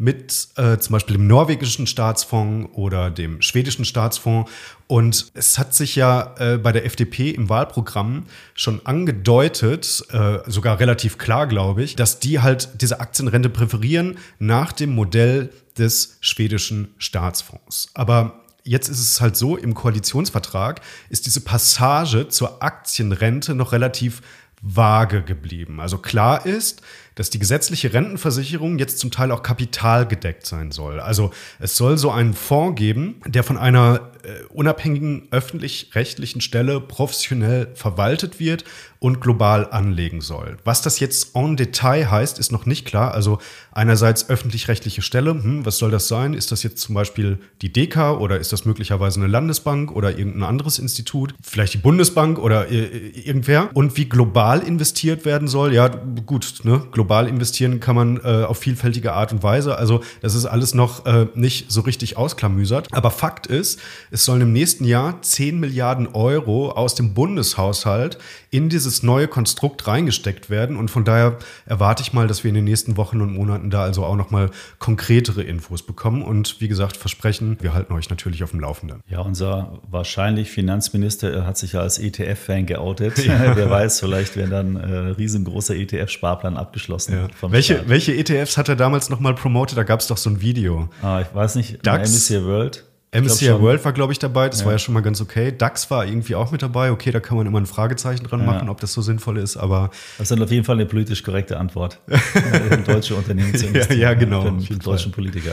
mit 0.00 0.48
äh, 0.56 0.78
zum 0.78 0.94
Beispiel 0.94 1.16
dem 1.16 1.26
norwegischen 1.26 1.86
Staatsfonds 1.86 2.70
oder 2.72 3.10
dem 3.10 3.42
schwedischen 3.42 3.84
Staatsfonds. 3.84 4.50
Und 4.86 5.30
es 5.34 5.58
hat 5.58 5.74
sich 5.74 5.94
ja 5.94 6.34
äh, 6.38 6.56
bei 6.56 6.72
der 6.72 6.86
FDP 6.86 7.30
im 7.30 7.50
Wahlprogramm 7.50 8.24
schon 8.54 8.84
angedeutet, 8.86 10.02
äh, 10.10 10.38
sogar 10.46 10.80
relativ 10.80 11.18
klar, 11.18 11.46
glaube 11.46 11.82
ich, 11.82 11.96
dass 11.96 12.18
die 12.18 12.40
halt 12.40 12.80
diese 12.80 13.00
Aktienrente 13.00 13.50
präferieren 13.50 14.16
nach 14.38 14.72
dem 14.72 14.94
Modell 14.94 15.50
des 15.76 16.16
schwedischen 16.20 16.94
Staatsfonds. 16.96 17.90
Aber 17.92 18.40
jetzt 18.64 18.88
ist 18.88 19.00
es 19.00 19.20
halt 19.20 19.36
so, 19.36 19.56
im 19.56 19.74
Koalitionsvertrag 19.74 20.80
ist 21.10 21.26
diese 21.26 21.42
Passage 21.42 22.28
zur 22.28 22.62
Aktienrente 22.62 23.54
noch 23.54 23.72
relativ 23.72 24.22
vage 24.62 25.22
geblieben. 25.22 25.80
Also 25.80 25.98
klar 25.98 26.46
ist, 26.46 26.82
dass 27.20 27.28
die 27.28 27.38
gesetzliche 27.38 27.92
Rentenversicherung 27.92 28.78
jetzt 28.78 28.98
zum 28.98 29.10
Teil 29.10 29.30
auch 29.30 29.42
kapitalgedeckt 29.42 30.46
sein 30.46 30.72
soll. 30.72 31.00
Also 31.00 31.32
es 31.58 31.76
soll 31.76 31.98
so 31.98 32.10
einen 32.10 32.32
Fonds 32.32 32.78
geben, 32.78 33.16
der 33.26 33.44
von 33.44 33.58
einer 33.58 34.10
äh, 34.22 34.44
unabhängigen 34.48 35.28
öffentlich-rechtlichen 35.30 36.40
Stelle 36.40 36.80
professionell 36.80 37.68
verwaltet 37.74 38.40
wird 38.40 38.64
und 38.98 39.20
global 39.20 39.68
anlegen 39.70 40.20
soll. 40.20 40.58
Was 40.64 40.82
das 40.82 41.00
jetzt 41.00 41.34
en 41.34 41.56
Detail 41.56 42.10
heißt, 42.10 42.38
ist 42.38 42.52
noch 42.52 42.66
nicht 42.66 42.86
klar. 42.86 43.12
Also 43.12 43.38
einerseits 43.72 44.28
öffentlich-rechtliche 44.28 45.02
Stelle, 45.02 45.30
hm, 45.30 45.64
was 45.64 45.78
soll 45.78 45.90
das 45.90 46.08
sein? 46.08 46.34
Ist 46.34 46.52
das 46.52 46.62
jetzt 46.62 46.82
zum 46.82 46.94
Beispiel 46.94 47.38
die 47.62 47.72
DK 47.72 48.18
oder 48.18 48.38
ist 48.38 48.52
das 48.52 48.64
möglicherweise 48.64 49.20
eine 49.20 49.28
Landesbank 49.28 49.90
oder 49.90 50.18
irgendein 50.18 50.44
anderes 50.44 50.78
Institut? 50.78 51.34
Vielleicht 51.42 51.74
die 51.74 51.78
Bundesbank 51.78 52.38
oder 52.38 52.68
äh, 52.68 53.08
irgendwer? 53.08 53.70
Und 53.74 53.96
wie 53.96 54.08
global 54.08 54.60
investiert 54.60 55.24
werden 55.24 55.48
soll? 55.48 55.72
Ja, 55.72 55.88
gut, 55.88 56.60
ne? 56.64 56.86
global 56.92 57.09
investieren 57.18 57.80
kann 57.80 57.96
man 57.96 58.16
äh, 58.18 58.44
auf 58.44 58.58
vielfältige 58.58 59.12
Art 59.12 59.32
und 59.32 59.42
Weise. 59.42 59.76
Also 59.76 60.02
das 60.20 60.34
ist 60.34 60.46
alles 60.46 60.74
noch 60.74 61.06
äh, 61.06 61.26
nicht 61.34 61.70
so 61.70 61.80
richtig 61.82 62.16
ausklamüsert. 62.16 62.88
Aber 62.92 63.10
Fakt 63.10 63.46
ist, 63.46 63.80
es 64.10 64.24
sollen 64.24 64.42
im 64.42 64.52
nächsten 64.52 64.84
Jahr 64.84 65.20
10 65.20 65.58
Milliarden 65.58 66.08
Euro 66.14 66.70
aus 66.70 66.94
dem 66.94 67.14
Bundeshaushalt 67.14 68.18
in 68.50 68.68
dieses 68.68 69.02
neue 69.02 69.28
Konstrukt 69.28 69.86
reingesteckt 69.86 70.50
werden. 70.50 70.76
Und 70.76 70.90
von 70.90 71.04
daher 71.04 71.38
erwarte 71.66 72.02
ich 72.02 72.12
mal, 72.12 72.26
dass 72.26 72.44
wir 72.44 72.48
in 72.48 72.54
den 72.54 72.64
nächsten 72.64 72.96
Wochen 72.96 73.20
und 73.20 73.34
Monaten 73.34 73.70
da 73.70 73.82
also 73.82 74.04
auch 74.04 74.16
nochmal 74.16 74.50
konkretere 74.78 75.42
Infos 75.42 75.82
bekommen. 75.82 76.22
Und 76.22 76.60
wie 76.60 76.68
gesagt, 76.68 76.96
versprechen, 76.96 77.56
wir 77.60 77.74
halten 77.74 77.92
euch 77.92 78.10
natürlich 78.10 78.42
auf 78.42 78.50
dem 78.50 78.60
Laufenden. 78.60 79.02
Ja, 79.08 79.20
unser 79.20 79.80
wahrscheinlich 79.90 80.50
Finanzminister 80.50 81.46
hat 81.46 81.58
sich 81.58 81.72
ja 81.72 81.80
als 81.80 81.98
ETF-Fan 81.98 82.66
geoutet. 82.66 83.24
Ja. 83.24 83.40
Wer 83.56 83.70
weiß, 83.70 84.00
vielleicht 84.00 84.36
wäre 84.36 84.48
dann 84.48 84.76
äh, 84.76 84.96
riesengroßer 85.10 85.74
ETF-Sparplan 85.74 86.56
abgeschlossen. 86.56 86.89
Ja. 87.08 87.28
Welche, 87.42 87.88
welche 87.88 88.14
ETFs 88.14 88.56
hat 88.56 88.68
er 88.68 88.76
damals 88.76 89.10
nochmal 89.10 89.34
promotet? 89.34 89.78
Da 89.78 89.82
gab 89.82 90.00
es 90.00 90.06
doch 90.06 90.16
so 90.16 90.30
ein 90.30 90.40
Video. 90.40 90.88
Ah, 91.02 91.20
ich 91.20 91.34
weiß 91.34 91.54
nicht, 91.54 91.84
DAX, 91.86 92.10
MSCI 92.12 92.44
World. 92.44 92.84
MSCI 93.12 93.60
World 93.60 93.84
war, 93.84 93.92
glaube 93.92 94.12
ich, 94.12 94.20
dabei. 94.20 94.48
Das 94.48 94.60
ja. 94.60 94.66
war 94.66 94.72
ja 94.72 94.78
schon 94.78 94.94
mal 94.94 95.00
ganz 95.00 95.20
okay. 95.20 95.52
DAX 95.56 95.90
war 95.90 96.06
irgendwie 96.06 96.36
auch 96.36 96.52
mit 96.52 96.62
dabei. 96.62 96.92
Okay, 96.92 97.10
da 97.10 97.18
kann 97.18 97.36
man 97.36 97.46
immer 97.46 97.60
ein 97.60 97.66
Fragezeichen 97.66 98.24
dran 98.24 98.46
machen, 98.46 98.66
ja. 98.66 98.70
ob 98.70 98.80
das 98.80 98.92
so 98.92 99.02
sinnvoll 99.02 99.38
ist. 99.38 99.56
Aber 99.56 99.90
das 100.18 100.30
ist 100.30 100.40
auf 100.40 100.50
jeden 100.50 100.64
Fall 100.64 100.76
eine 100.76 100.86
politisch 100.86 101.24
korrekte 101.24 101.58
Antwort. 101.58 101.98
deutsche 102.86 103.16
Unternehmen 103.16 103.52
zu. 103.54 103.66
Ja, 103.66 103.92
ja 103.92 104.14
genau. 104.14 104.42
Für 104.42 104.74
den 104.74 104.78
deutschen 104.78 105.10
Politiker. 105.10 105.52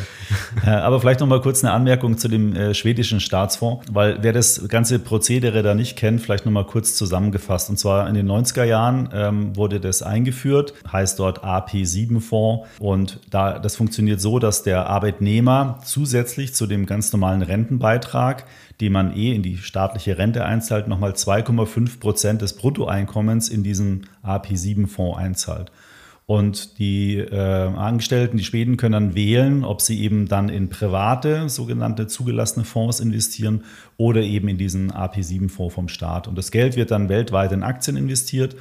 aber 0.66 1.00
vielleicht 1.00 1.20
noch 1.20 1.28
mal 1.28 1.42
kurz 1.42 1.64
eine 1.64 1.74
Anmerkung 1.74 2.20
zu 2.20 2.28
dem 2.28 2.56
äh, 2.56 2.76
schwedischen 2.76 3.20
Staatsfonds, 3.20 3.88
weil 3.92 4.20
wer 4.22 4.34
das 4.34 4.68
ganze 4.68 5.00
Prozedere 5.00 5.64
da 5.64 5.74
nicht 5.74 5.96
kennt, 5.96 6.22
vielleicht 6.22 6.46
noch 6.46 6.52
mal 6.52 6.66
kurz 6.66 6.94
zusammengefasst. 6.96 7.72
Und 7.72 7.80
zwar 7.80 8.08
in 8.08 8.14
den 8.14 8.30
90er 8.30 8.66
Jahren 8.66 9.10
ähm, 9.14 9.56
wurde 9.56 9.80
das 9.80 10.04
eingeführt, 10.04 10.76
heißt 10.92 11.18
dort 11.18 11.44
AP7-Fonds. 11.44 12.68
Und 12.78 13.20
da 13.32 13.58
das 13.58 13.76
funktioniert 13.76 14.22
so, 14.22 14.38
dass 14.38 14.62
der 14.62 14.88
Arbeitnehmer 14.88 15.80
zusätzlich 15.84 16.54
zu 16.54 16.68
dem 16.68 16.86
ganz 16.86 17.12
normalen 17.12 17.47
Rentenbeitrag, 17.48 18.46
den 18.82 18.92
man 18.92 19.16
eh 19.16 19.34
in 19.34 19.44
die 19.44 19.58
staatliche 19.58 20.18
Rente 20.18 20.46
einzahlt, 20.46 20.88
nochmal 20.88 21.12
2,5 21.12 22.00
Prozent 22.00 22.42
des 22.42 22.54
Bruttoeinkommens 22.54 23.50
in 23.50 23.64
diesen 23.64 24.08
AP7-Fonds 24.24 25.18
einzahlt. 25.18 25.72
Und 26.28 26.78
die 26.78 27.20
äh, 27.20 27.38
Angestellten, 27.38 28.36
die 28.36 28.44
Schweden 28.44 28.76
können 28.76 28.92
dann 28.92 29.16
wählen, 29.16 29.64
ob 29.64 29.80
sie 29.80 30.02
eben 30.04 30.28
dann 30.28 30.50
in 30.50 30.68
private, 30.68 31.48
sogenannte 31.48 32.08
zugelassene 32.08 32.66
Fonds 32.66 33.00
investieren 33.00 33.64
oder 33.96 34.22
eben 34.22 34.50
in 34.50 34.58
diesen 34.58 34.92
AP7-Fonds 34.92 35.74
vom 35.74 35.88
Staat. 35.88 36.28
Und 36.28 36.38
das 36.38 36.52
Geld 36.52 36.76
wird 36.76 36.92
dann 36.92 37.08
weltweit 37.08 37.54
in 37.54 37.64
Aktien 37.64 37.96
investiert. 37.96 38.58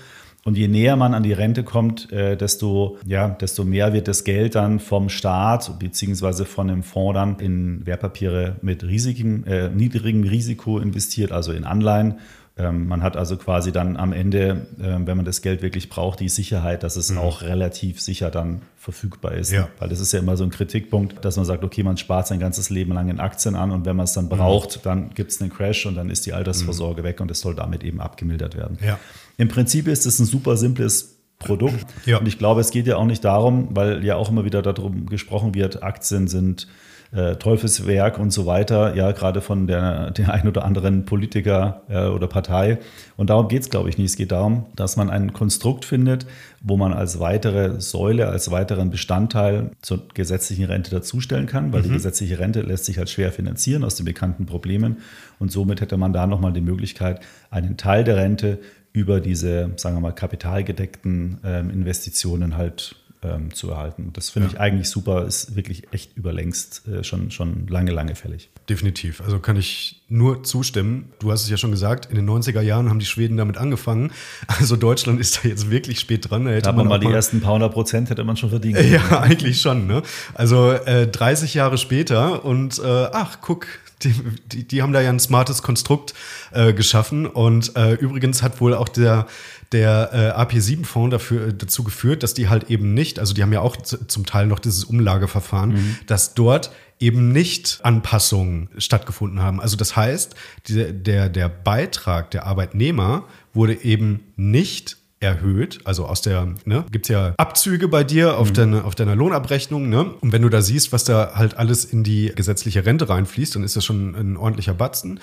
Und 0.46 0.56
je 0.56 0.68
näher 0.68 0.94
man 0.94 1.12
an 1.12 1.24
die 1.24 1.32
Rente 1.32 1.64
kommt, 1.64 2.12
äh, 2.12 2.36
desto, 2.36 2.98
ja, 3.04 3.28
desto 3.28 3.64
mehr 3.64 3.92
wird 3.92 4.06
das 4.06 4.22
Geld 4.22 4.54
dann 4.54 4.78
vom 4.78 5.08
Staat 5.08 5.76
beziehungsweise 5.80 6.44
von 6.44 6.68
dem 6.68 6.84
Fonds 6.84 7.14
dann 7.14 7.40
in 7.40 7.84
Wertpapiere 7.84 8.54
mit 8.62 8.84
Risiken, 8.84 9.44
äh, 9.44 9.70
niedrigem 9.70 10.22
Risiko 10.22 10.78
investiert, 10.78 11.32
also 11.32 11.50
in 11.50 11.64
Anleihen 11.64 12.18
Ähm, 12.58 12.88
man 12.88 13.02
hat 13.02 13.18
also 13.18 13.36
quasi 13.36 13.70
dann 13.70 13.98
am 13.98 14.14
Ende, 14.14 14.66
äh, 14.80 14.96
wenn 15.04 15.16
man 15.18 15.26
das 15.26 15.42
Geld 15.42 15.60
wirklich 15.60 15.90
braucht, 15.90 16.20
die 16.20 16.30
Sicherheit, 16.30 16.82
dass 16.84 16.96
es 16.96 17.10
mhm. 17.10 17.18
auch 17.18 17.42
relativ 17.42 18.00
sicher 18.00 18.30
dann 18.30 18.62
verfügbar 18.78 19.32
ist. 19.32 19.52
Ja. 19.52 19.68
Weil 19.78 19.90
das 19.90 20.00
ist 20.00 20.12
ja 20.12 20.20
immer 20.20 20.38
so 20.38 20.44
ein 20.44 20.48
Kritikpunkt, 20.48 21.22
dass 21.22 21.36
man 21.36 21.44
sagt, 21.44 21.64
okay, 21.64 21.82
man 21.82 21.98
spart 21.98 22.26
sein 22.26 22.40
ganzes 22.40 22.70
Leben 22.70 22.94
lang 22.94 23.10
in 23.10 23.20
Aktien 23.20 23.56
an 23.56 23.72
und 23.72 23.84
wenn 23.84 23.94
man 23.94 24.04
es 24.04 24.14
dann 24.14 24.26
mhm. 24.26 24.30
braucht, 24.30 24.78
mhm. 24.78 24.80
dann 24.84 25.10
gibt 25.10 25.32
es 25.32 25.40
einen 25.42 25.52
Crash 25.52 25.84
und 25.84 25.96
dann 25.96 26.08
ist 26.08 26.24
die 26.24 26.32
Altersvorsorge 26.32 27.02
mhm. 27.02 27.06
weg 27.06 27.20
und 27.20 27.30
es 27.30 27.40
soll 27.40 27.54
damit 27.54 27.84
eben 27.84 28.00
abgemildert 28.00 28.56
werden. 28.56 28.78
Ja. 28.82 28.98
Im 29.36 29.48
Prinzip 29.48 29.88
ist 29.88 30.06
es 30.06 30.18
ein 30.18 30.26
super 30.26 30.56
simples 30.56 31.16
Produkt. 31.38 31.86
Ja. 32.06 32.18
Und 32.18 32.26
ich 32.26 32.38
glaube, 32.38 32.60
es 32.60 32.70
geht 32.70 32.86
ja 32.86 32.96
auch 32.96 33.04
nicht 33.04 33.24
darum, 33.24 33.68
weil 33.70 34.04
ja 34.04 34.16
auch 34.16 34.30
immer 34.30 34.44
wieder 34.44 34.62
darum 34.62 35.06
gesprochen 35.06 35.54
wird, 35.54 35.82
Aktien 35.82 36.28
sind 36.28 36.66
äh, 37.12 37.36
Teufelswerk 37.36 38.18
und 38.18 38.30
so 38.30 38.46
weiter, 38.46 38.94
ja, 38.96 39.12
gerade 39.12 39.40
von 39.40 39.66
der, 39.66 40.10
der 40.10 40.32
ein 40.32 40.48
oder 40.48 40.64
anderen 40.64 41.04
Politiker 41.04 41.82
äh, 41.88 42.06
oder 42.06 42.26
Partei. 42.26 42.78
Und 43.16 43.30
darum 43.30 43.48
geht 43.48 43.62
es, 43.62 43.70
glaube 43.70 43.88
ich, 43.88 43.98
nicht. 43.98 44.10
Es 44.10 44.16
geht 44.16 44.32
darum, 44.32 44.66
dass 44.74 44.96
man 44.96 45.10
ein 45.10 45.32
Konstrukt 45.32 45.84
findet, 45.84 46.26
wo 46.62 46.76
man 46.76 46.92
als 46.92 47.20
weitere 47.20 47.80
Säule, 47.80 48.28
als 48.28 48.50
weiteren 48.50 48.90
Bestandteil 48.90 49.70
zur 49.82 50.08
gesetzlichen 50.14 50.64
Rente 50.64 50.90
dazustellen 50.90 51.46
kann, 51.46 51.72
weil 51.72 51.80
mhm. 51.80 51.84
die 51.84 51.92
gesetzliche 51.92 52.38
Rente 52.38 52.62
lässt 52.62 52.86
sich 52.86 52.98
halt 52.98 53.10
schwer 53.10 53.30
finanzieren 53.30 53.84
aus 53.84 53.94
den 53.94 54.06
bekannten 54.06 54.46
Problemen. 54.46 54.98
Und 55.38 55.52
somit 55.52 55.80
hätte 55.80 55.96
man 55.96 56.12
da 56.12 56.26
nochmal 56.26 56.52
die 56.52 56.60
Möglichkeit, 56.60 57.20
einen 57.50 57.76
Teil 57.76 58.04
der 58.04 58.16
Rente 58.16 58.58
über 58.96 59.20
diese, 59.20 59.72
sagen 59.76 59.94
wir 59.96 60.00
mal, 60.00 60.12
kapitalgedeckten 60.12 61.38
äh, 61.44 61.60
Investitionen 61.60 62.56
halt 62.56 62.96
ähm, 63.22 63.52
zu 63.52 63.70
erhalten. 63.70 64.08
Das 64.14 64.30
finde 64.30 64.48
ja. 64.48 64.54
ich 64.54 64.60
eigentlich 64.60 64.88
super, 64.88 65.26
ist 65.26 65.54
wirklich 65.54 65.92
echt 65.92 66.16
überlängst 66.16 66.88
äh, 66.88 67.04
schon, 67.04 67.30
schon 67.30 67.66
lange, 67.68 67.90
lange 67.90 68.14
fällig. 68.14 68.48
Definitiv. 68.70 69.20
Also 69.20 69.38
kann 69.38 69.56
ich 69.56 70.02
nur 70.08 70.44
zustimmen. 70.44 71.12
Du 71.18 71.30
hast 71.30 71.42
es 71.42 71.50
ja 71.50 71.58
schon 71.58 71.72
gesagt, 71.72 72.06
in 72.06 72.16
den 72.16 72.26
90er 72.26 72.62
Jahren 72.62 72.88
haben 72.88 72.98
die 72.98 73.04
Schweden 73.06 73.36
damit 73.36 73.58
angefangen. 73.58 74.12
Also 74.46 74.76
Deutschland 74.76 75.20
ist 75.20 75.44
da 75.44 75.48
jetzt 75.48 75.70
wirklich 75.70 76.00
spät 76.00 76.30
dran. 76.30 76.46
Da 76.46 76.52
hätte 76.52 76.62
da 76.62 76.72
man, 76.72 76.88
man 76.88 76.98
mal 76.98 77.06
die 77.06 77.12
ersten 77.12 77.42
paar 77.42 77.52
hundert 77.52 77.74
Prozent 77.74 78.08
hätte 78.08 78.24
man 78.24 78.38
schon 78.38 78.48
verdient. 78.48 78.78
Ja, 78.86 79.20
eigentlich 79.20 79.60
schon. 79.60 79.86
Ne? 79.86 80.02
Also 80.32 80.70
äh, 80.70 81.06
30 81.06 81.52
Jahre 81.52 81.76
später 81.76 82.46
und 82.46 82.78
äh, 82.78 83.08
ach, 83.12 83.38
guck, 83.42 83.66
die, 84.02 84.14
die, 84.52 84.68
die, 84.68 84.82
haben 84.82 84.92
da 84.92 85.00
ja 85.00 85.10
ein 85.10 85.20
smartes 85.20 85.62
Konstrukt 85.62 86.14
äh, 86.52 86.72
geschaffen. 86.72 87.26
Und 87.26 87.76
äh, 87.76 87.94
übrigens 87.94 88.42
hat 88.42 88.60
wohl 88.60 88.74
auch 88.74 88.88
der, 88.88 89.26
der 89.72 90.10
äh, 90.12 90.40
AP7-Fonds 90.40 91.10
dafür, 91.10 91.48
äh, 91.48 91.54
dazu 91.54 91.82
geführt, 91.82 92.22
dass 92.22 92.34
die 92.34 92.48
halt 92.48 92.70
eben 92.70 92.94
nicht, 92.94 93.18
also 93.18 93.34
die 93.34 93.42
haben 93.42 93.52
ja 93.52 93.60
auch 93.60 93.76
zum 93.76 94.26
Teil 94.26 94.46
noch 94.46 94.58
dieses 94.58 94.84
Umlageverfahren, 94.84 95.70
mhm. 95.70 95.98
dass 96.06 96.34
dort 96.34 96.70
eben 96.98 97.32
nicht 97.32 97.80
Anpassungen 97.82 98.70
stattgefunden 98.78 99.40
haben. 99.40 99.60
Also 99.60 99.76
das 99.76 99.96
heißt, 99.96 100.34
die, 100.68 100.92
der, 100.92 101.28
der 101.28 101.48
Beitrag 101.48 102.30
der 102.30 102.46
Arbeitnehmer 102.46 103.24
wurde 103.52 103.82
eben 103.82 104.32
nicht 104.36 104.96
erhöht. 105.20 105.80
Also 105.84 106.06
aus 106.06 106.20
der, 106.20 106.54
ne, 106.64 106.84
gibt 106.90 107.06
es 107.06 107.10
ja 107.10 107.34
Abzüge 107.38 107.88
bei 107.88 108.04
dir 108.04 108.36
auf, 108.36 108.50
mhm. 108.50 108.54
deine, 108.54 108.84
auf 108.84 108.94
deiner 108.94 109.16
Lohnabrechnung, 109.16 109.88
ne? 109.88 110.12
Und 110.20 110.32
wenn 110.32 110.42
du 110.42 110.48
da 110.48 110.62
siehst, 110.62 110.92
was 110.92 111.04
da 111.04 111.32
halt 111.34 111.56
alles 111.56 111.84
in 111.84 112.04
die 112.04 112.32
gesetzliche 112.34 112.84
Rente 112.84 113.08
reinfließt, 113.08 113.54
dann 113.54 113.64
ist 113.64 113.76
das 113.76 113.84
schon 113.84 114.14
ein 114.14 114.36
ordentlicher 114.36 114.74
Batzen. 114.74 115.20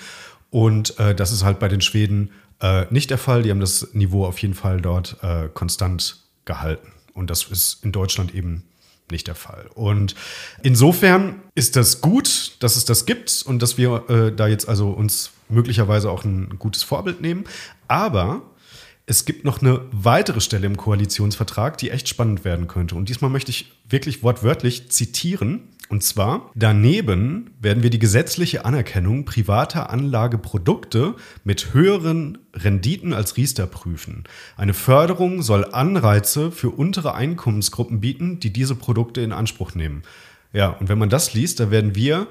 Und 0.50 0.98
äh, 0.98 1.14
das 1.14 1.32
ist 1.32 1.44
halt 1.44 1.58
bei 1.58 1.68
den 1.68 1.80
Schweden 1.80 2.30
äh, 2.60 2.86
nicht 2.90 3.10
der 3.10 3.18
Fall. 3.18 3.42
Die 3.42 3.50
haben 3.50 3.60
das 3.60 3.94
Niveau 3.94 4.24
auf 4.24 4.38
jeden 4.38 4.54
Fall 4.54 4.80
dort 4.80 5.16
äh, 5.22 5.48
konstant 5.52 6.18
gehalten. 6.44 6.92
Und 7.12 7.30
das 7.30 7.44
ist 7.44 7.84
in 7.84 7.92
Deutschland 7.92 8.34
eben 8.34 8.64
nicht 9.10 9.26
der 9.26 9.34
Fall. 9.34 9.68
Und 9.74 10.14
insofern 10.62 11.42
ist 11.54 11.76
das 11.76 12.00
gut, 12.00 12.56
dass 12.60 12.76
es 12.76 12.84
das 12.84 13.06
gibt 13.06 13.42
und 13.46 13.60
dass 13.62 13.76
wir 13.78 14.08
äh, 14.08 14.32
da 14.34 14.46
jetzt 14.46 14.68
also 14.68 14.90
uns 14.90 15.30
möglicherweise 15.48 16.10
auch 16.10 16.24
ein 16.24 16.56
gutes 16.58 16.82
Vorbild 16.82 17.20
nehmen. 17.20 17.44
Aber 17.86 18.42
es 19.06 19.26
gibt 19.26 19.44
noch 19.44 19.60
eine 19.60 19.82
weitere 19.92 20.40
Stelle 20.40 20.66
im 20.66 20.76
Koalitionsvertrag, 20.76 21.76
die 21.76 21.90
echt 21.90 22.08
spannend 22.08 22.44
werden 22.44 22.68
könnte. 22.68 22.94
Und 22.94 23.08
diesmal 23.08 23.30
möchte 23.30 23.50
ich 23.50 23.70
wirklich 23.88 24.22
wortwörtlich 24.22 24.90
zitieren. 24.90 25.68
Und 25.90 26.02
zwar, 26.02 26.50
daneben 26.54 27.50
werden 27.60 27.82
wir 27.82 27.90
die 27.90 27.98
gesetzliche 27.98 28.64
Anerkennung 28.64 29.26
privater 29.26 29.90
Anlageprodukte 29.90 31.14
mit 31.44 31.74
höheren 31.74 32.38
Renditen 32.54 33.12
als 33.12 33.36
Riester 33.36 33.66
prüfen. 33.66 34.24
Eine 34.56 34.72
Förderung 34.72 35.42
soll 35.42 35.66
Anreize 35.66 36.50
für 36.50 36.70
untere 36.70 37.14
Einkommensgruppen 37.14 38.00
bieten, 38.00 38.40
die 38.40 38.54
diese 38.54 38.74
Produkte 38.74 39.20
in 39.20 39.32
Anspruch 39.32 39.74
nehmen. 39.74 40.02
Ja, 40.54 40.68
und 40.68 40.88
wenn 40.88 40.98
man 40.98 41.10
das 41.10 41.34
liest, 41.34 41.60
da 41.60 41.70
werden 41.70 41.94
wir 41.94 42.28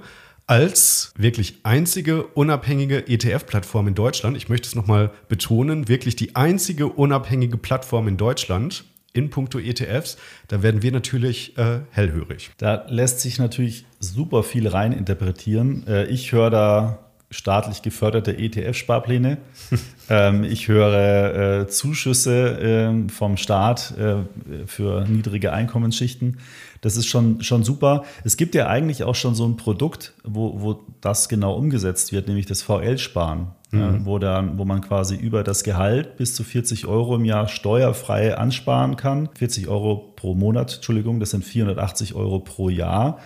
als 0.47 1.13
wirklich 1.17 1.59
einzige 1.63 2.23
unabhängige 2.23 3.07
ETF-Plattform 3.07 3.87
in 3.87 3.95
Deutschland, 3.95 4.37
ich 4.37 4.49
möchte 4.49 4.67
es 4.67 4.75
nochmal 4.75 5.11
betonen, 5.29 5.87
wirklich 5.87 6.15
die 6.15 6.35
einzige 6.35 6.87
unabhängige 6.87 7.57
Plattform 7.57 8.07
in 8.07 8.17
Deutschland 8.17 8.83
in 9.13 9.29
puncto 9.29 9.59
ETFs, 9.59 10.17
da 10.47 10.63
werden 10.63 10.81
wir 10.81 10.91
natürlich 10.91 11.57
äh, 11.57 11.81
hellhörig. 11.91 12.51
Da 12.57 12.85
lässt 12.89 13.19
sich 13.19 13.37
natürlich 13.37 13.85
super 13.99 14.43
viel 14.43 14.67
rein 14.67 14.91
interpretieren. 14.91 15.85
Äh, 15.87 16.05
ich 16.05 16.31
höre 16.31 16.49
da 16.49 16.99
staatlich 17.29 17.81
geförderte 17.81 18.37
ETF-Sparpläne. 18.37 19.37
ähm, 20.09 20.43
ich 20.43 20.67
höre 20.67 21.61
äh, 21.61 21.67
Zuschüsse 21.67 22.91
äh, 23.07 23.09
vom 23.09 23.37
Staat 23.37 23.93
äh, 23.97 24.67
für 24.67 25.05
niedrige 25.07 25.53
Einkommensschichten. 25.53 26.39
Das 26.83 26.97
ist 26.97 27.07
schon, 27.07 27.41
schon 27.41 27.63
super. 27.63 28.03
Es 28.25 28.35
gibt 28.35 28.55
ja 28.55 28.67
eigentlich 28.67 29.05
auch 29.05 29.15
schon 29.15 29.35
so 29.35 29.45
ein 29.47 29.55
Produkt, 29.55 30.13
wo, 30.25 30.61
wo 30.61 30.81
das 30.99 31.29
genau 31.29 31.55
umgesetzt 31.55 32.11
wird, 32.11 32.27
nämlich 32.27 32.45
das 32.45 32.61
VL-Sparen, 32.61 33.47
mhm. 33.71 33.79
ja, 33.79 34.05
wo, 34.05 34.19
dann, 34.19 34.57
wo 34.57 34.65
man 34.65 34.81
quasi 34.81 35.15
über 35.15 35.45
das 35.45 35.63
Gehalt 35.63 36.17
bis 36.17 36.35
zu 36.35 36.43
40 36.43 36.85
Euro 36.85 37.15
im 37.15 37.23
Jahr 37.23 37.47
steuerfrei 37.47 38.37
ansparen 38.37 38.97
kann. 38.97 39.29
40 39.33 39.69
Euro 39.69 40.11
pro 40.17 40.35
Monat, 40.35 40.75
Entschuldigung, 40.75 41.21
das 41.21 41.29
sind 41.29 41.45
480 41.45 42.15
Euro 42.15 42.39
pro 42.39 42.67
Jahr. 42.67 43.17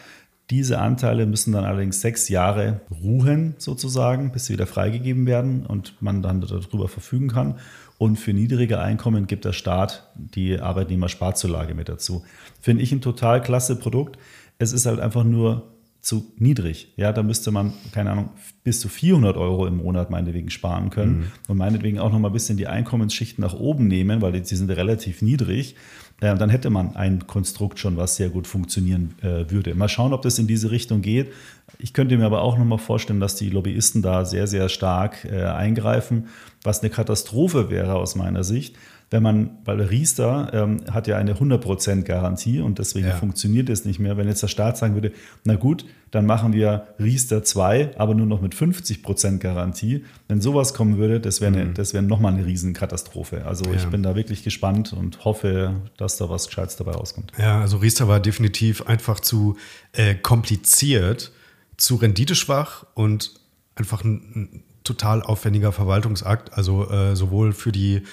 Diese 0.51 0.79
Anteile 0.79 1.25
müssen 1.25 1.51
dann 1.51 1.65
allerdings 1.65 1.99
sechs 1.99 2.29
Jahre 2.29 2.81
ruhen, 3.03 3.55
sozusagen, 3.57 4.31
bis 4.31 4.45
sie 4.45 4.53
wieder 4.53 4.67
freigegeben 4.67 5.25
werden 5.25 5.65
und 5.65 5.99
man 5.99 6.21
dann 6.21 6.41
darüber 6.41 6.87
verfügen 6.87 7.29
kann. 7.29 7.55
Und 7.97 8.17
für 8.17 8.33
niedrige 8.33 8.79
Einkommen 8.79 9.25
gibt 9.25 9.45
der 9.45 9.53
Staat 9.53 10.11
die 10.15 10.59
Arbeitnehmersparzulage 10.59 11.73
mit 11.73 11.89
dazu. 11.89 12.23
Finde 12.61 12.83
ich 12.83 12.91
ein 12.91 13.01
total 13.01 13.41
klasse 13.41 13.75
Produkt. 13.75 14.19
Es 14.59 14.71
ist 14.71 14.85
halt 14.85 14.99
einfach 14.99 15.23
nur 15.23 15.71
zu 15.99 16.31
niedrig. 16.37 16.93
Ja, 16.95 17.11
da 17.11 17.23
müsste 17.23 17.51
man, 17.51 17.73
keine 17.91 18.11
Ahnung, 18.11 18.29
bis 18.63 18.79
zu 18.79 18.87
400 18.87 19.35
Euro 19.35 19.65
im 19.65 19.77
Monat 19.77 20.09
meinetwegen 20.09 20.49
sparen 20.49 20.89
können 20.89 21.17
mhm. 21.17 21.31
und 21.49 21.57
meinetwegen 21.57 21.99
auch 21.99 22.11
noch 22.11 22.19
mal 22.19 22.29
ein 22.29 22.33
bisschen 22.33 22.55
die 22.55 22.67
Einkommensschichten 22.67 23.41
nach 23.41 23.53
oben 23.53 23.87
nehmen, 23.87 24.21
weil 24.21 24.31
die, 24.31 24.41
die 24.41 24.55
sind 24.55 24.69
relativ 24.69 25.21
niedrig. 25.21 25.75
Dann 26.19 26.49
hätte 26.49 26.71
man 26.71 26.95
ein 26.95 27.27
Konstrukt 27.27 27.77
schon, 27.77 27.95
was 27.95 28.15
sehr 28.15 28.29
gut 28.29 28.47
funktionieren 28.47 29.13
äh, 29.21 29.51
würde. 29.51 29.75
Mal 29.75 29.87
schauen, 29.87 30.13
ob 30.13 30.23
das 30.23 30.39
in 30.39 30.47
diese 30.47 30.71
Richtung 30.71 31.03
geht. 31.03 31.31
Ich 31.77 31.93
könnte 31.93 32.17
mir 32.17 32.25
aber 32.25 32.41
auch 32.41 32.57
noch 32.57 32.65
mal 32.65 32.79
vorstellen, 32.79 33.19
dass 33.19 33.35
die 33.35 33.49
Lobbyisten 33.49 34.01
da 34.01 34.25
sehr, 34.25 34.47
sehr 34.47 34.67
stark 34.67 35.25
äh, 35.25 35.43
eingreifen 35.43 36.27
was 36.67 36.81
eine 36.81 36.89
Katastrophe 36.89 37.69
wäre 37.69 37.95
aus 37.95 38.15
meiner 38.15 38.43
Sicht, 38.43 38.75
wenn 39.09 39.23
man, 39.23 39.57
weil 39.63 39.81
Riester 39.81 40.49
ähm, 40.53 40.81
hat 40.91 41.07
ja 41.07 41.17
eine 41.17 41.35
100% 41.35 42.01
Garantie 42.01 42.59
und 42.59 42.77
deswegen 42.79 43.07
ja. 43.07 43.15
funktioniert 43.15 43.69
es 43.69 43.85
nicht 43.85 43.99
mehr. 43.99 44.17
Wenn 44.17 44.27
jetzt 44.27 44.43
der 44.43 44.49
Staat 44.49 44.77
sagen 44.77 44.95
würde, 44.95 45.13
na 45.45 45.55
gut, 45.55 45.85
dann 46.11 46.25
machen 46.25 46.51
wir 46.51 46.87
Riester 46.99 47.41
2, 47.43 47.97
aber 47.97 48.15
nur 48.15 48.25
noch 48.25 48.41
mit 48.41 48.53
50% 48.53 49.37
Garantie. 49.37 50.03
Wenn 50.27 50.41
sowas 50.41 50.73
kommen 50.73 50.97
würde, 50.97 51.21
das 51.21 51.39
wäre 51.39 51.51
mhm. 51.51 51.77
wär 51.77 52.01
nochmal 52.01 52.33
eine 52.33 52.45
Riesenkatastrophe. 52.45 53.45
Also 53.45 53.65
ja. 53.65 53.75
ich 53.75 53.85
bin 53.85 54.03
da 54.03 54.15
wirklich 54.15 54.43
gespannt 54.43 54.91
und 54.91 55.23
hoffe, 55.23 55.75
dass 55.95 56.17
da 56.17 56.29
was 56.29 56.47
Gescheites 56.47 56.75
dabei 56.75 56.91
rauskommt. 56.91 57.31
Ja, 57.37 57.61
also 57.61 57.77
Riester 57.77 58.09
war 58.09 58.19
definitiv 58.19 58.87
einfach 58.87 59.21
zu 59.21 59.55
äh, 59.93 60.15
kompliziert, 60.15 61.31
zu 61.77 61.95
renditeschwach 61.95 62.85
und 62.93 63.35
einfach 63.75 64.03
ein 64.03 64.63
total 64.83 65.21
aufwendiger 65.21 65.71
Verwaltungsakt, 65.71 66.53
also 66.53 66.89
äh, 66.89 67.15
sowohl 67.15 67.53
für 67.53 67.71
die 67.71 68.03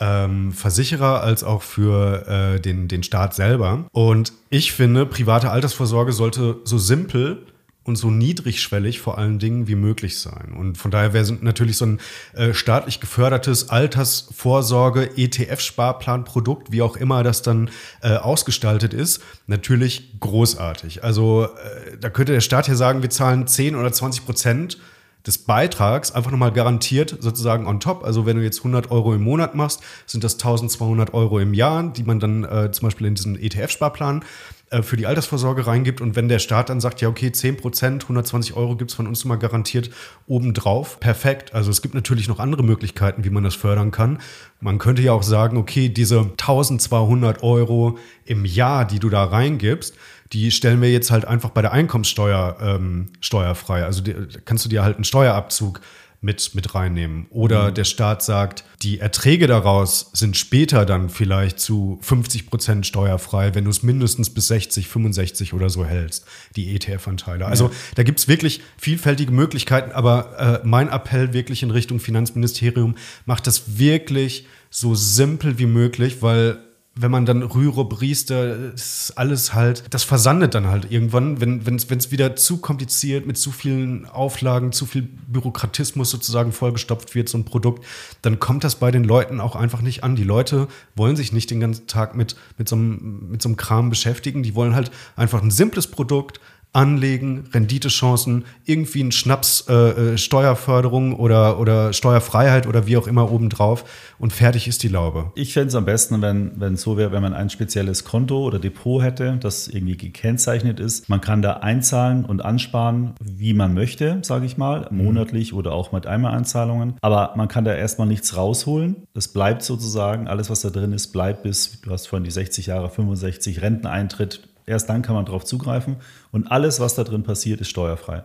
ähm, 0.00 0.52
Versicherer 0.52 1.22
als 1.22 1.44
auch 1.44 1.62
für 1.62 2.26
äh, 2.26 2.60
den, 2.60 2.88
den 2.88 3.02
Staat 3.02 3.34
selber. 3.34 3.86
Und 3.92 4.32
ich 4.48 4.72
finde, 4.72 5.06
private 5.06 5.50
Altersvorsorge 5.50 6.12
sollte 6.12 6.56
so 6.64 6.78
simpel 6.78 7.46
und 7.84 7.96
so 7.96 8.10
niedrigschwellig 8.10 9.00
vor 9.00 9.18
allen 9.18 9.38
Dingen 9.38 9.66
wie 9.66 9.74
möglich 9.74 10.18
sein. 10.18 10.54
Und 10.56 10.76
von 10.76 10.90
daher 10.90 11.12
wäre 11.12 11.32
natürlich 11.40 11.76
so 11.76 11.86
ein 11.86 12.00
äh, 12.34 12.52
staatlich 12.52 13.00
gefördertes 13.00 13.70
Altersvorsorge, 13.70 15.16
ETF-Sparplanprodukt, 15.16 16.72
wie 16.72 16.82
auch 16.82 16.96
immer 16.96 17.22
das 17.22 17.42
dann 17.42 17.70
äh, 18.02 18.16
ausgestaltet 18.16 18.94
ist, 18.94 19.22
natürlich 19.46 20.20
großartig. 20.20 21.04
Also 21.04 21.44
äh, 21.44 21.96
da 21.98 22.10
könnte 22.10 22.32
der 22.32 22.40
Staat 22.40 22.68
ja 22.68 22.74
sagen, 22.74 23.02
wir 23.02 23.10
zahlen 23.10 23.46
10 23.46 23.74
oder 23.76 23.92
20 23.92 24.24
Prozent 24.26 24.78
des 25.26 25.38
Beitrags 25.38 26.12
einfach 26.12 26.30
nochmal 26.30 26.52
garantiert 26.52 27.16
sozusagen 27.20 27.66
on 27.66 27.80
top. 27.80 28.04
Also 28.04 28.26
wenn 28.26 28.36
du 28.36 28.42
jetzt 28.42 28.58
100 28.58 28.90
Euro 28.90 29.14
im 29.14 29.22
Monat 29.22 29.54
machst, 29.54 29.80
sind 30.06 30.24
das 30.24 30.34
1200 30.34 31.12
Euro 31.14 31.38
im 31.38 31.54
Jahr, 31.54 31.92
die 31.92 32.04
man 32.04 32.20
dann 32.20 32.44
äh, 32.44 32.70
zum 32.72 32.86
Beispiel 32.86 33.06
in 33.06 33.14
diesen 33.14 33.36
ETF-Sparplan 33.36 34.24
äh, 34.70 34.82
für 34.82 34.96
die 34.96 35.06
Altersvorsorge 35.06 35.66
reingibt. 35.66 36.00
Und 36.00 36.16
wenn 36.16 36.28
der 36.28 36.38
Staat 36.38 36.70
dann 36.70 36.80
sagt, 36.80 37.00
ja, 37.00 37.08
okay, 37.08 37.32
10 37.32 37.56
Prozent, 37.56 38.04
120 38.04 38.54
Euro 38.54 38.76
gibt's 38.76 38.94
von 38.94 39.06
uns 39.06 39.24
mal 39.24 39.36
garantiert 39.36 39.90
obendrauf, 40.26 41.00
perfekt. 41.00 41.54
Also 41.54 41.70
es 41.70 41.82
gibt 41.82 41.94
natürlich 41.94 42.28
noch 42.28 42.38
andere 42.38 42.62
Möglichkeiten, 42.62 43.24
wie 43.24 43.30
man 43.30 43.44
das 43.44 43.54
fördern 43.54 43.90
kann. 43.90 44.18
Man 44.60 44.78
könnte 44.78 45.02
ja 45.02 45.12
auch 45.12 45.22
sagen, 45.22 45.56
okay, 45.56 45.88
diese 45.88 46.20
1200 46.20 47.42
Euro 47.42 47.98
im 48.24 48.44
Jahr, 48.44 48.84
die 48.84 49.00
du 49.00 49.10
da 49.10 49.24
reingibst, 49.24 49.96
die 50.32 50.50
stellen 50.50 50.80
wir 50.80 50.90
jetzt 50.90 51.10
halt 51.10 51.24
einfach 51.24 51.50
bei 51.50 51.62
der 51.62 51.72
Einkommenssteuer 51.72 52.56
ähm, 52.60 53.10
steuerfrei. 53.20 53.84
Also 53.84 54.02
die, 54.02 54.14
kannst 54.44 54.64
du 54.64 54.68
dir 54.68 54.82
halt 54.82 54.96
einen 54.96 55.04
Steuerabzug 55.04 55.80
mit, 56.22 56.54
mit 56.54 56.74
reinnehmen. 56.74 57.26
Oder 57.30 57.70
mhm. 57.70 57.74
der 57.74 57.84
Staat 57.84 58.22
sagt, 58.22 58.64
die 58.82 59.00
Erträge 59.00 59.46
daraus 59.46 60.10
sind 60.12 60.36
später 60.36 60.84
dann 60.84 61.08
vielleicht 61.08 61.58
zu 61.58 61.98
50 62.02 62.50
Prozent 62.50 62.86
steuerfrei, 62.86 63.54
wenn 63.54 63.64
du 63.64 63.70
es 63.70 63.82
mindestens 63.82 64.28
bis 64.30 64.48
60, 64.48 64.88
65 64.88 65.54
oder 65.54 65.70
so 65.70 65.84
hältst, 65.84 66.26
die 66.56 66.74
ETF-Anteile. 66.74 67.46
Also 67.46 67.66
ja. 67.66 67.70
da 67.94 68.02
gibt 68.02 68.18
es 68.18 68.28
wirklich 68.28 68.60
vielfältige 68.76 69.32
Möglichkeiten, 69.32 69.92
aber 69.92 70.60
äh, 70.62 70.66
mein 70.66 70.88
Appell 70.88 71.32
wirklich 71.32 71.62
in 71.62 71.70
Richtung 71.70 72.00
Finanzministerium, 72.00 72.96
macht 73.24 73.46
das 73.46 73.78
wirklich 73.78 74.46
so 74.68 74.94
simpel 74.94 75.58
wie 75.58 75.66
möglich, 75.66 76.20
weil 76.20 76.58
wenn 76.96 77.10
man 77.10 77.24
dann 77.24 77.42
Rürup, 77.42 78.00
Riester, 78.00 78.72
ist 78.74 79.12
alles 79.16 79.54
halt, 79.54 79.84
das 79.90 80.02
versandet 80.02 80.54
dann 80.54 80.66
halt 80.66 80.90
irgendwann, 80.90 81.40
wenn 81.40 81.76
es 81.76 82.10
wieder 82.10 82.34
zu 82.34 82.58
kompliziert 82.58 83.26
mit 83.26 83.38
zu 83.38 83.52
vielen 83.52 84.06
Auflagen, 84.06 84.72
zu 84.72 84.86
viel 84.86 85.02
Bürokratismus 85.02 86.10
sozusagen 86.10 86.52
vollgestopft 86.52 87.14
wird, 87.14 87.28
so 87.28 87.38
ein 87.38 87.44
Produkt, 87.44 87.84
dann 88.22 88.40
kommt 88.40 88.64
das 88.64 88.74
bei 88.74 88.90
den 88.90 89.04
Leuten 89.04 89.40
auch 89.40 89.54
einfach 89.54 89.82
nicht 89.82 90.02
an. 90.02 90.16
Die 90.16 90.24
Leute 90.24 90.66
wollen 90.96 91.16
sich 91.16 91.32
nicht 91.32 91.50
den 91.50 91.60
ganzen 91.60 91.86
Tag 91.86 92.16
mit, 92.16 92.34
mit, 92.58 92.68
so, 92.68 92.76
einem, 92.76 93.30
mit 93.30 93.40
so 93.40 93.48
einem 93.48 93.56
Kram 93.56 93.88
beschäftigen, 93.88 94.42
die 94.42 94.54
wollen 94.54 94.74
halt 94.74 94.90
einfach 95.16 95.42
ein 95.42 95.52
simples 95.52 95.86
Produkt, 95.86 96.40
Anlegen, 96.72 97.48
Renditechancen, 97.52 98.44
irgendwie 98.64 99.02
ein 99.02 99.12
Schnaps, 99.12 99.66
äh, 99.68 99.74
äh, 99.74 100.18
Steuerförderung 100.18 101.16
oder, 101.16 101.58
oder 101.58 101.92
Steuerfreiheit 101.92 102.66
oder 102.66 102.86
wie 102.86 102.96
auch 102.96 103.08
immer 103.08 103.32
obendrauf 103.32 103.84
und 104.18 104.32
fertig 104.32 104.68
ist 104.68 104.82
die 104.82 104.88
Laube. 104.88 105.32
Ich 105.34 105.52
fände 105.52 105.68
es 105.68 105.74
am 105.74 105.84
besten, 105.84 106.22
wenn 106.22 106.52
wenn 106.60 106.76
so 106.76 106.96
wäre, 106.96 107.12
wenn 107.12 107.22
man 107.22 107.34
ein 107.34 107.50
spezielles 107.50 108.04
Konto 108.04 108.44
oder 108.44 108.58
Depot 108.58 109.02
hätte, 109.02 109.38
das 109.40 109.66
irgendwie 109.68 109.96
gekennzeichnet 109.96 110.78
ist. 110.78 111.08
Man 111.08 111.20
kann 111.20 111.42
da 111.42 111.54
einzahlen 111.54 112.24
und 112.24 112.44
ansparen, 112.44 113.14
wie 113.20 113.54
man 113.54 113.74
möchte, 113.74 114.20
sage 114.22 114.46
ich 114.46 114.56
mal, 114.56 114.86
mhm. 114.90 115.04
monatlich 115.04 115.52
oder 115.52 115.72
auch 115.72 115.92
mit 115.92 116.06
Einmaleinzahlungen. 116.06 116.94
Aber 117.00 117.34
man 117.36 117.48
kann 117.48 117.64
da 117.64 117.74
erstmal 117.74 118.06
nichts 118.06 118.36
rausholen. 118.36 119.04
Es 119.14 119.28
bleibt 119.28 119.62
sozusagen, 119.62 120.28
alles 120.28 120.50
was 120.50 120.60
da 120.60 120.70
drin 120.70 120.92
ist, 120.92 121.08
bleibt 121.08 121.42
bis, 121.42 121.80
du 121.80 121.90
hast 121.90 122.06
vorhin 122.06 122.24
die 122.24 122.30
60 122.30 122.66
Jahre, 122.66 122.90
65 122.90 123.62
Renteneintritt 123.62 124.49
Erst 124.70 124.88
dann 124.88 125.02
kann 125.02 125.16
man 125.16 125.24
darauf 125.24 125.44
zugreifen 125.44 125.96
und 126.30 126.50
alles, 126.50 126.78
was 126.78 126.94
da 126.94 127.02
drin 127.04 127.24
passiert, 127.24 127.60
ist 127.60 127.68
steuerfrei. 127.68 128.22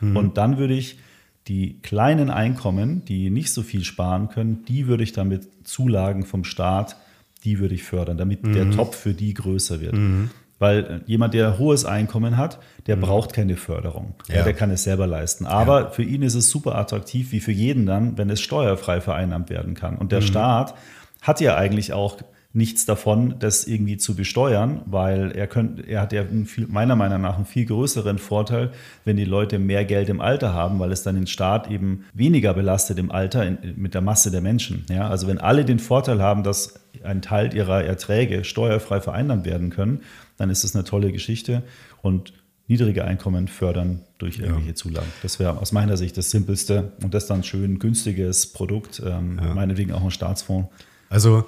Mhm. 0.00 0.16
Und 0.16 0.36
dann 0.36 0.58
würde 0.58 0.74
ich 0.74 0.98
die 1.46 1.78
kleinen 1.82 2.30
Einkommen, 2.30 3.04
die 3.04 3.30
nicht 3.30 3.52
so 3.52 3.62
viel 3.62 3.84
sparen 3.84 4.28
können, 4.28 4.64
die 4.66 4.88
würde 4.88 5.04
ich 5.04 5.12
dann 5.12 5.28
mit 5.28 5.46
Zulagen 5.64 6.24
vom 6.24 6.42
Staat, 6.42 6.96
die 7.44 7.60
würde 7.60 7.74
ich 7.74 7.84
fördern, 7.84 8.16
damit 8.16 8.42
mhm. 8.42 8.54
der 8.54 8.70
Topf 8.70 8.96
für 8.96 9.14
die 9.14 9.34
größer 9.34 9.80
wird. 9.80 9.94
Mhm. 9.94 10.30
Weil 10.58 10.78
äh, 10.84 11.00
jemand, 11.06 11.34
der 11.34 11.58
hohes 11.58 11.84
Einkommen 11.84 12.36
hat, 12.36 12.58
der 12.86 12.96
mhm. 12.96 13.02
braucht 13.02 13.32
keine 13.32 13.56
Förderung. 13.56 14.14
Ja. 14.28 14.36
Ja, 14.36 14.42
der 14.44 14.54
kann 14.54 14.70
es 14.70 14.82
selber 14.82 15.06
leisten. 15.06 15.46
Aber 15.46 15.80
ja. 15.82 15.90
für 15.90 16.02
ihn 16.02 16.22
ist 16.22 16.34
es 16.34 16.50
super 16.50 16.76
attraktiv, 16.76 17.30
wie 17.32 17.40
für 17.40 17.52
jeden 17.52 17.86
dann, 17.86 18.18
wenn 18.18 18.30
es 18.30 18.40
steuerfrei 18.40 19.00
vereinnahmt 19.00 19.50
werden 19.50 19.74
kann. 19.74 19.96
Und 19.96 20.10
der 20.10 20.22
mhm. 20.22 20.26
Staat 20.26 20.74
hat 21.22 21.40
ja 21.40 21.56
eigentlich 21.56 21.92
auch 21.92 22.16
nichts 22.54 22.86
davon, 22.86 23.34
das 23.40 23.64
irgendwie 23.64 23.96
zu 23.96 24.14
besteuern, 24.14 24.82
weil 24.86 25.32
er, 25.32 25.48
könnt, 25.48 25.86
er 25.86 26.00
hat 26.00 26.12
ja 26.12 26.24
viel, 26.46 26.68
meiner 26.68 26.94
Meinung 26.94 27.20
nach 27.20 27.34
einen 27.34 27.46
viel 27.46 27.66
größeren 27.66 28.18
Vorteil, 28.18 28.70
wenn 29.04 29.16
die 29.16 29.24
Leute 29.24 29.58
mehr 29.58 29.84
Geld 29.84 30.08
im 30.08 30.20
Alter 30.20 30.54
haben, 30.54 30.78
weil 30.78 30.92
es 30.92 31.02
dann 31.02 31.16
den 31.16 31.26
Staat 31.26 31.68
eben 31.68 32.04
weniger 32.14 32.54
belastet 32.54 32.98
im 33.00 33.10
Alter 33.10 33.44
in, 33.44 33.58
mit 33.76 33.94
der 33.94 34.02
Masse 34.02 34.30
der 34.30 34.40
Menschen. 34.40 34.86
Ja, 34.88 35.08
also 35.08 35.26
wenn 35.26 35.38
alle 35.38 35.64
den 35.64 35.80
Vorteil 35.80 36.22
haben, 36.22 36.44
dass 36.44 36.74
ein 37.02 37.22
Teil 37.22 37.52
ihrer 37.52 37.82
Erträge 37.82 38.44
steuerfrei 38.44 39.00
vereinnahmt 39.00 39.44
werden 39.44 39.70
können, 39.70 40.02
dann 40.36 40.48
ist 40.48 40.62
das 40.62 40.76
eine 40.76 40.84
tolle 40.84 41.10
Geschichte 41.10 41.64
und 42.02 42.32
niedrige 42.68 43.04
Einkommen 43.04 43.48
fördern 43.48 44.00
durch 44.18 44.38
irgendwelche 44.38 44.68
ja. 44.68 44.74
Zulagen. 44.76 45.08
Das 45.22 45.40
wäre 45.40 45.58
aus 45.58 45.72
meiner 45.72 45.96
Sicht 45.96 46.16
das 46.16 46.30
Simpelste 46.30 46.92
und 47.02 47.14
das 47.14 47.26
dann 47.26 47.42
schön 47.42 47.80
günstiges 47.80 48.46
Produkt, 48.52 49.02
ähm, 49.04 49.40
ja. 49.42 49.54
meinetwegen 49.54 49.92
auch 49.92 50.04
ein 50.04 50.12
Staatsfonds. 50.12 50.68
Also 51.10 51.44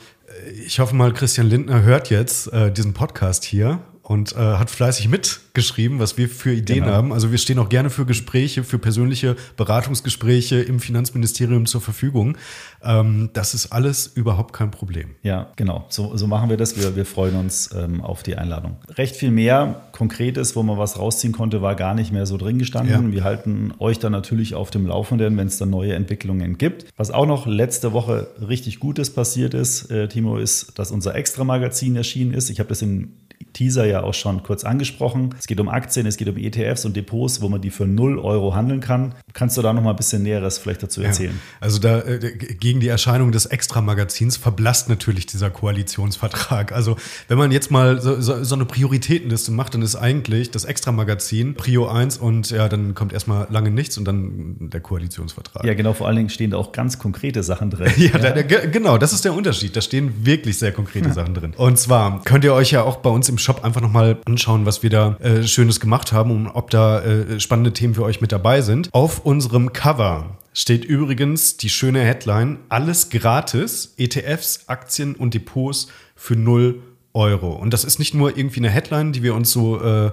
ich 0.67 0.79
hoffe 0.79 0.95
mal, 0.95 1.13
Christian 1.13 1.49
Lindner 1.49 1.83
hört 1.83 2.11
jetzt 2.11 2.53
äh, 2.53 2.73
diesen 2.73 2.95
Podcast 2.95 3.45
hier 3.45 3.81
und 4.09 4.37
äh, 4.37 4.39
hat 4.39 4.71
fleißig 4.71 5.09
mitgeschrieben, 5.09 5.99
was 5.99 6.17
wir 6.17 6.29
für 6.29 6.53
Ideen 6.53 6.85
genau. 6.85 6.93
haben. 6.93 7.13
Also 7.13 7.33
wir 7.33 7.39
stehen 7.39 7.59
auch 7.59 7.69
gerne 7.69 7.91
für 7.91 8.07
Gespräche, 8.07 8.63
für 8.63 8.79
persönliche 8.79 9.35
Beratungsgespräche 9.57 10.61
im 10.61 10.79
Finanzministerium 10.79 11.67
zur 11.67 11.81
Verfügung. 11.81 12.39
Ähm, 12.85 13.31
das 13.33 13.53
ist 13.53 13.73
alles 13.73 14.07
überhaupt 14.07 14.53
kein 14.53 14.71
Problem. 14.71 15.17
Ja, 15.25 15.51
genau. 15.57 15.87
So, 15.89 16.17
so 16.17 16.29
machen 16.29 16.51
wir 16.51 16.57
das. 16.57 16.81
Wir, 16.81 16.95
wir 16.95 17.05
freuen 17.05 17.35
uns 17.35 17.71
ähm, 17.77 18.01
auf 18.01 18.23
die 18.23 18.37
Einladung. 18.37 18.77
Recht 18.91 19.17
viel 19.17 19.33
mehr 19.33 19.83
Konkretes, 19.91 20.55
wo 20.55 20.63
man 20.63 20.79
was 20.79 21.01
rausziehen 21.01 21.33
konnte, 21.33 21.61
war 21.61 21.75
gar 21.75 21.95
nicht 21.95 22.13
mehr 22.13 22.27
so 22.27 22.37
drin 22.37 22.61
gestanden. 22.61 23.09
Ja. 23.09 23.13
Wir 23.13 23.25
halten 23.25 23.75
euch 23.81 23.99
dann 23.99 24.13
natürlich 24.13 24.55
auf 24.55 24.71
dem 24.71 24.87
Laufenden, 24.87 25.37
wenn 25.37 25.49
es 25.49 25.59
dann 25.59 25.71
neue 25.71 25.95
Entwicklungen 25.95 26.59
gibt. 26.59 26.87
Was 26.97 27.11
auch 27.11 27.27
noch 27.27 27.49
letzte 27.49 27.93
Woche 27.93 28.29
richtig 28.47 28.79
Gutes 28.79 29.11
passiert 29.11 29.53
ist, 29.53 29.91
äh, 29.91 30.07
Timo, 30.07 30.39
ist, 30.39 30.79
dass 30.79 30.93
unser 30.93 31.17
Extra-Magazin 31.17 31.97
erschienen 31.97 32.35
ist. 32.35 32.51
Ich 32.51 32.61
habe 32.61 32.69
das 32.69 32.83
in 32.83 33.17
Teaser 33.57 33.87
ja 33.87 34.03
auch 34.03 34.13
schon 34.13 34.43
kurz 34.43 34.65
angesprochen. 34.65 35.35
Es 35.39 35.47
geht 35.47 35.59
um 35.61 35.71
Aktien, 35.71 36.07
es 36.07 36.19
geht 36.19 36.29
um 36.29 36.37
ETFs 36.37 36.85
und 36.85 36.95
Depots, 36.95 37.41
wo 37.41 37.49
man 37.49 37.63
die 37.63 37.71
für 37.71 37.87
0 37.87 38.19
Euro 38.19 38.55
handeln 38.55 38.81
kann. 38.81 39.15
Kannst 39.33 39.57
du 39.57 39.63
da 39.63 39.73
noch 39.73 39.83
mal 39.83 39.91
ein 39.91 39.97
bisschen 39.97 40.23
Näheres 40.23 40.59
vielleicht 40.59 40.83
dazu 40.83 41.01
erzählen? 41.01 41.33
Ja, 41.33 41.57
also 41.61 41.79
da 41.79 42.01
äh, 42.01 42.37
gegen 42.37 42.81
die 42.81 42.89
Erscheinung 42.89 43.33
des 43.33 43.47
Extra-Magazins 43.47 44.37
verblasst 44.37 44.91
natürlich 44.91 45.25
dieser 45.25 45.49
Koalitionsvertrag. 45.49 46.73
Also 46.73 46.97
wenn 47.29 47.39
man 47.39 47.51
jetzt 47.51 47.71
mal 47.71 47.99
so, 47.99 48.21
so, 48.21 48.45
so 48.45 48.55
eine 48.55 48.67
Prioritätenliste 48.67 49.53
macht, 49.53 49.73
dann 49.73 49.81
ist 49.81 49.97
eigentlich 49.97 50.51
das 50.51 50.67
Extra-Magazin 50.67 51.55
Prio 51.55 51.89
1 51.89 52.19
und 52.19 52.51
ja, 52.51 52.69
dann 52.69 52.95
kommt 52.95 53.15
erstmal 53.15 53.47
lange 53.51 53.71
nichts 53.71 53.97
und 53.97 54.05
dann 54.05 54.57
der 54.61 54.81
Koalitionsvertrag. 54.81 55.65
Ja, 55.65 55.73
genau, 55.73 55.95
vor 55.95 56.09
allen 56.09 56.17
Dingen 56.17 56.29
stehen 56.29 56.51
da 56.51 56.59
auch 56.59 56.73
ganz 56.73 56.99
konkrete 56.99 57.43
Sachen 57.43 57.71
drin. 57.71 57.91
ja, 57.97 58.05
ja. 58.13 58.19
Da, 58.19 58.31
da, 58.31 58.43
genau, 58.43 58.99
das 58.99 59.15
ist 59.15 59.25
der 59.25 59.33
Unterschied. 59.33 59.75
Da 59.75 59.81
stehen 59.81 60.27
wirklich 60.27 60.59
sehr 60.59 60.73
konkrete 60.73 61.11
Sachen 61.15 61.33
drin. 61.33 61.55
Und 61.57 61.79
zwar 61.79 62.23
könnt 62.25 62.45
ihr 62.45 62.53
euch 62.53 62.71
ja 62.71 62.83
auch 62.83 62.97
bei 62.97 63.09
uns 63.09 63.31
im 63.31 63.39
Shop 63.47 63.63
einfach 63.63 63.81
nochmal 63.81 64.19
anschauen, 64.25 64.67
was 64.67 64.83
wir 64.83 64.91
da 64.91 65.17
äh, 65.21 65.45
Schönes 65.47 65.79
gemacht 65.79 66.11
haben 66.11 66.33
und 66.33 66.49
ob 66.49 66.69
da 66.71 67.01
äh, 67.01 67.39
spannende 67.39 67.73
Themen 67.73 67.95
für 67.95 68.03
euch 68.03 68.21
mit 68.21 68.33
dabei 68.33 68.61
sind. 68.61 68.89
Auf 68.93 69.25
unserem 69.25 69.73
Cover 69.73 70.37
steht 70.53 70.85
übrigens 70.85 71.57
die 71.57 71.71
schöne 71.71 72.01
Headline: 72.01 72.59
Alles 72.71 73.09
gratis, 73.09 73.95
ETFs, 73.99 74.65
Aktien 74.67 75.15
und 75.15 75.33
Depots 75.33 75.87
für 76.17 76.35
0 76.35 76.83
Euro. 77.13 77.53
Und 77.53 77.73
das 77.73 77.85
ist 77.85 78.01
nicht 78.01 78.15
nur 78.15 78.37
irgendwie 78.37 78.59
eine 78.59 78.71
Headline, 78.71 79.13
die 79.13 79.23
wir 79.23 79.37
uns 79.37 79.53
so 79.53 79.81
äh, 79.81 80.11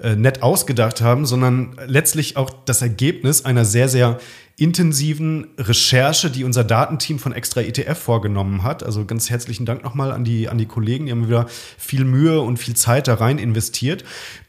äh, 0.00 0.14
nett 0.14 0.44
ausgedacht 0.44 1.00
haben, 1.00 1.26
sondern 1.26 1.76
letztlich 1.86 2.36
auch 2.36 2.50
das 2.66 2.82
Ergebnis 2.82 3.44
einer 3.44 3.64
sehr, 3.64 3.88
sehr 3.88 4.18
intensiven 4.58 5.48
Recherche, 5.58 6.30
die 6.30 6.42
unser 6.42 6.64
Datenteam 6.64 7.18
von 7.18 7.32
Extra 7.32 7.60
ETF 7.60 7.98
vorgenommen 7.98 8.62
hat. 8.62 8.82
Also 8.82 9.04
ganz 9.04 9.28
herzlichen 9.28 9.66
Dank 9.66 9.84
nochmal 9.84 10.12
an 10.12 10.24
die, 10.24 10.48
an 10.48 10.56
die 10.56 10.64
Kollegen, 10.64 11.04
die 11.04 11.12
haben 11.12 11.26
wieder 11.26 11.46
viel 11.76 12.06
Mühe 12.06 12.40
und 12.40 12.56
viel 12.56 12.74
Zeit 12.74 13.06
da 13.06 13.14
rein 13.14 13.36
investiert. 13.36 14.02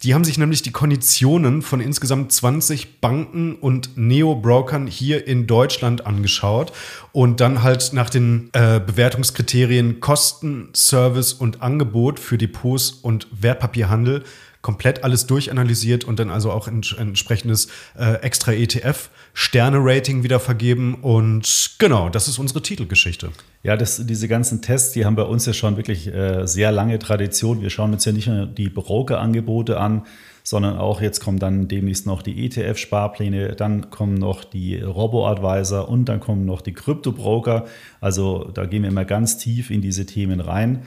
Die 0.03 0.13
haben 0.13 0.23
sich 0.23 0.37
nämlich 0.37 0.61
die 0.61 0.71
Konditionen 0.71 1.61
von 1.61 1.81
insgesamt 1.81 2.31
20 2.31 3.01
Banken 3.01 3.55
und 3.55 3.97
Neo-Brokern 3.97 4.87
hier 4.87 5.27
in 5.27 5.45
Deutschland 5.45 6.05
angeschaut 6.05 6.71
und 7.11 7.41
dann 7.41 7.61
halt 7.61 7.91
nach 7.91 8.09
den 8.09 8.49
äh, 8.53 8.79
Bewertungskriterien 8.79 9.99
Kosten, 9.99 10.69
Service 10.73 11.33
und 11.33 11.61
Angebot 11.61 12.17
für 12.17 12.37
Depots 12.37 12.91
und 12.91 13.27
Wertpapierhandel 13.31 14.23
komplett 14.67 15.05
alles 15.05 15.25
durchanalysiert 15.27 16.03
und 16.03 16.19
dann 16.19 16.29
also 16.29 16.51
auch 16.51 16.67
ein 16.67 16.81
entsprechendes 16.97 17.69
äh, 17.97 18.15
extra 18.15 18.51
ETF 18.51 19.09
Sterne-Rating 19.33 20.23
wieder 20.23 20.41
vergeben. 20.41 20.95
Und 20.95 21.75
genau, 21.79 22.09
das 22.09 22.27
ist 22.27 22.37
unsere 22.37 22.61
Titelgeschichte. 22.61 23.29
Ja, 23.63 23.77
das, 23.77 24.05
diese 24.05 24.27
ganzen 24.27 24.61
Tests, 24.61 24.91
die 24.91 25.05
haben 25.05 25.15
bei 25.15 25.23
uns 25.23 25.45
ja 25.45 25.53
schon 25.53 25.77
wirklich 25.77 26.13
äh, 26.13 26.45
sehr 26.45 26.73
lange 26.73 26.99
Tradition. 26.99 27.61
Wir 27.61 27.69
schauen 27.69 27.93
uns 27.93 28.03
ja 28.03 28.11
nicht 28.11 28.27
nur 28.27 28.45
die 28.45 28.67
Broker-Angebote 28.67 29.79
an, 29.79 30.05
sondern 30.43 30.75
auch 30.75 30.99
jetzt 30.99 31.21
kommen 31.21 31.39
dann 31.39 31.69
demnächst 31.69 32.05
noch 32.05 32.21
die 32.21 32.45
ETF-Sparpläne, 32.45 33.55
dann 33.55 33.89
kommen 33.89 34.15
noch 34.15 34.43
die 34.43 34.81
Robo-Advisor 34.81 35.87
und 35.87 36.09
dann 36.09 36.19
kommen 36.19 36.45
noch 36.45 36.59
die 36.59 36.73
Krypto-Broker. 36.73 37.67
Also 38.01 38.51
da 38.53 38.65
gehen 38.65 38.83
wir 38.83 38.89
immer 38.89 39.05
ganz 39.05 39.37
tief 39.37 39.71
in 39.71 39.81
diese 39.81 40.05
Themen 40.05 40.41
rein. 40.41 40.83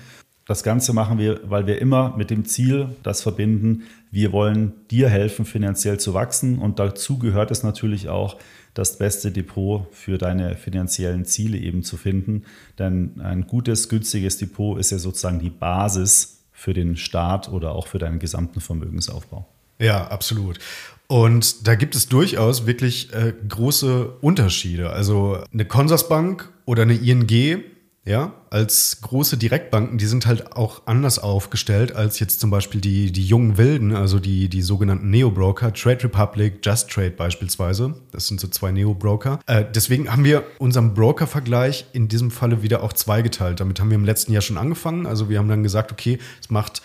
Das 0.51 0.65
Ganze 0.65 0.93
machen 0.93 1.17
wir, 1.19 1.41
weil 1.45 1.69
wir 1.69 1.81
immer 1.81 2.17
mit 2.17 2.29
dem 2.29 2.45
Ziel 2.45 2.89
das 3.05 3.23
verbinden, 3.23 3.85
wir 4.11 4.33
wollen 4.33 4.73
dir 4.91 5.09
helfen, 5.09 5.45
finanziell 5.45 6.01
zu 6.01 6.13
wachsen. 6.13 6.59
Und 6.59 6.81
dazu 6.81 7.21
gehört 7.21 7.53
es 7.53 7.63
natürlich 7.63 8.09
auch, 8.09 8.37
das 8.75 8.99
beste 8.99 9.31
Depot 9.31 9.87
für 9.93 10.19
deine 10.19 10.57
finanziellen 10.57 11.25
Ziele 11.25 11.57
eben 11.57 11.85
zu 11.85 11.97
finden. 11.97 12.47
Denn 12.81 13.21
ein 13.21 13.47
gutes, 13.47 13.89
günstiges 13.89 14.39
Depot 14.39 14.77
ist 14.79 14.91
ja 14.91 14.99
sozusagen 14.99 15.39
die 15.39 15.51
Basis 15.51 16.41
für 16.53 16.75
den 16.75 16.97
Start 16.97 17.49
oder 17.53 17.73
auch 17.73 17.87
für 17.87 17.99
deinen 17.99 18.19
gesamten 18.19 18.61
Vermögensaufbau. 18.61 19.47
Ja, 19.79 20.09
absolut. 20.09 20.59
Und 21.07 21.69
da 21.69 21.77
gibt 21.77 21.95
es 21.95 22.09
durchaus 22.09 22.67
wirklich 22.67 23.13
äh, 23.13 23.35
große 23.49 24.15
Unterschiede. 24.21 24.91
Also 24.91 25.39
eine 25.53 25.65
Consorsbank 25.65 26.49
oder 26.65 26.83
eine 26.83 26.95
ING 26.95 27.63
ja, 28.07 28.33
als 28.49 29.03
große 29.03 29.37
Direktbanken, 29.37 29.99
die 29.99 30.07
sind 30.07 30.25
halt 30.27 30.57
auch 30.57 30.83
anders 30.87 31.19
aufgestellt 31.19 31.95
als 31.95 32.19
jetzt 32.19 32.41
zum 32.41 32.51
Beispiel 32.51 32.81
die, 32.81 33.13
die 33.13 33.25
jungen 33.25 33.59
Wilden, 33.59 33.95
also 33.95 34.19
die, 34.19 34.49
die 34.49 34.63
sogenannten 34.63 35.11
Neo-Broker, 35.11 35.75
Trade 35.75 36.05
Republic, 36.05 36.61
Just 36.65 36.91
Trade 36.91 37.11
beispielsweise. 37.11 37.95
Das 38.11 38.27
sind 38.27 38.41
so 38.41 38.49
zwei 38.49 38.73
Neo-Broker. 38.73 39.41
Äh, 39.47 39.67
deswegen 39.75 40.11
haben 40.11 40.25
wir 40.25 40.45
unseren 40.59 40.95
Broker-Vergleich 40.95 41.87
in 41.93 42.09
diesem 42.09 42.31
Falle 42.31 42.63
wieder 42.63 42.83
auch 42.83 42.95
zweigeteilt. 42.95 43.61
Damit 43.61 43.79
haben 43.81 43.91
wir 43.91 43.97
im 43.97 44.05
letzten 44.05 44.33
Jahr 44.33 44.43
schon 44.43 44.57
angefangen. 44.57 45.07
Also 45.07 45.29
wir 45.29 45.39
haben 45.39 45.49
dann 45.49 45.63
gesagt, 45.63 45.93
okay, 45.93 46.19
es 46.41 46.49
macht 46.49 46.81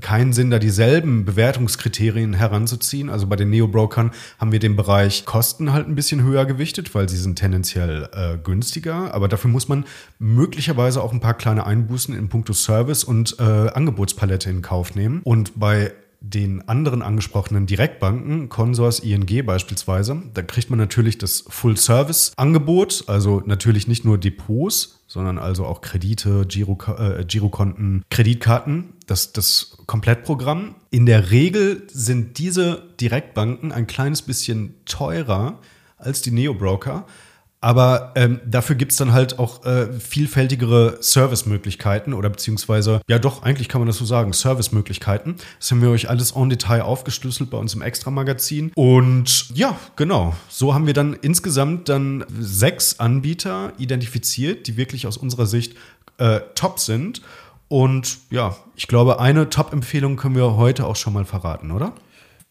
keinen 0.00 0.32
Sinn, 0.32 0.50
da 0.50 0.58
dieselben 0.58 1.24
Bewertungskriterien 1.24 2.34
heranzuziehen. 2.34 3.10
Also 3.10 3.26
bei 3.26 3.36
den 3.36 3.50
Neo-Brokern 3.50 4.10
haben 4.38 4.52
wir 4.52 4.58
den 4.58 4.74
Bereich 4.74 5.26
Kosten 5.26 5.72
halt 5.72 5.86
ein 5.86 5.94
bisschen 5.94 6.22
höher 6.22 6.46
gewichtet, 6.46 6.94
weil 6.94 7.08
sie 7.08 7.18
sind 7.18 7.36
tendenziell 7.36 8.08
äh, 8.12 8.38
günstiger. 8.38 9.12
Aber 9.12 9.28
dafür 9.28 9.50
muss 9.50 9.68
man 9.68 9.84
möglicherweise 10.18 11.02
auch 11.02 11.12
ein 11.12 11.20
paar 11.20 11.34
kleine 11.34 11.66
Einbußen 11.66 12.16
in 12.16 12.28
puncto 12.28 12.52
Service 12.52 13.04
und 13.04 13.36
äh, 13.38 13.42
Angebotspalette 13.42 14.48
in 14.48 14.62
Kauf 14.62 14.94
nehmen. 14.94 15.20
Und 15.24 15.58
bei 15.60 15.92
den 16.20 16.68
anderen 16.68 17.00
angesprochenen 17.00 17.66
Direktbanken, 17.66 18.50
Consors, 18.50 19.00
ING 19.00 19.46
beispielsweise, 19.46 20.22
da 20.34 20.42
kriegt 20.42 20.68
man 20.68 20.78
natürlich 20.78 21.16
das 21.16 21.44
Full-Service-Angebot, 21.48 23.04
also 23.06 23.42
natürlich 23.46 23.88
nicht 23.88 24.04
nur 24.04 24.18
Depots, 24.18 25.00
sondern 25.06 25.38
also 25.38 25.64
auch 25.64 25.80
Kredite, 25.80 26.44
Giro, 26.46 26.78
äh, 26.98 27.24
Girokonten, 27.24 28.04
Kreditkarten, 28.10 28.92
das, 29.06 29.32
das 29.32 29.78
Komplettprogramm. 29.86 30.74
In 30.90 31.06
der 31.06 31.30
Regel 31.30 31.86
sind 31.88 32.38
diese 32.38 32.82
Direktbanken 33.00 33.72
ein 33.72 33.86
kleines 33.86 34.22
bisschen 34.22 34.74
teurer 34.84 35.58
als 35.96 36.22
die 36.22 36.30
Neo-Broker. 36.30 37.06
Aber 37.62 38.12
ähm, 38.14 38.40
dafür 38.46 38.74
gibt's 38.74 38.96
dann 38.96 39.12
halt 39.12 39.38
auch 39.38 39.66
äh, 39.66 39.92
vielfältigere 39.92 40.96
Servicemöglichkeiten 41.00 42.14
oder 42.14 42.30
beziehungsweise, 42.30 43.02
ja 43.06 43.18
doch, 43.18 43.42
eigentlich 43.42 43.68
kann 43.68 43.82
man 43.82 43.86
das 43.86 43.98
so 43.98 44.06
sagen, 44.06 44.32
Servicemöglichkeiten. 44.32 45.34
Das 45.58 45.70
haben 45.70 45.82
wir 45.82 45.90
euch 45.90 46.08
alles 46.08 46.32
en 46.32 46.48
Detail 46.48 46.82
aufgeschlüsselt 46.82 47.50
bei 47.50 47.58
uns 47.58 47.74
im 47.74 47.82
Extra-Magazin. 47.82 48.72
Und 48.74 49.50
ja, 49.54 49.76
genau, 49.96 50.34
so 50.48 50.72
haben 50.72 50.86
wir 50.86 50.94
dann 50.94 51.12
insgesamt 51.12 51.90
dann 51.90 52.24
sechs 52.38 52.98
Anbieter 52.98 53.74
identifiziert, 53.76 54.66
die 54.66 54.78
wirklich 54.78 55.06
aus 55.06 55.18
unserer 55.18 55.46
Sicht 55.46 55.76
äh, 56.16 56.40
top 56.54 56.80
sind. 56.80 57.20
Und 57.68 58.18
ja, 58.30 58.56
ich 58.74 58.88
glaube, 58.88 59.20
eine 59.20 59.50
Top-Empfehlung 59.50 60.16
können 60.16 60.34
wir 60.34 60.56
heute 60.56 60.86
auch 60.86 60.96
schon 60.96 61.12
mal 61.12 61.26
verraten, 61.26 61.70
oder? 61.70 61.92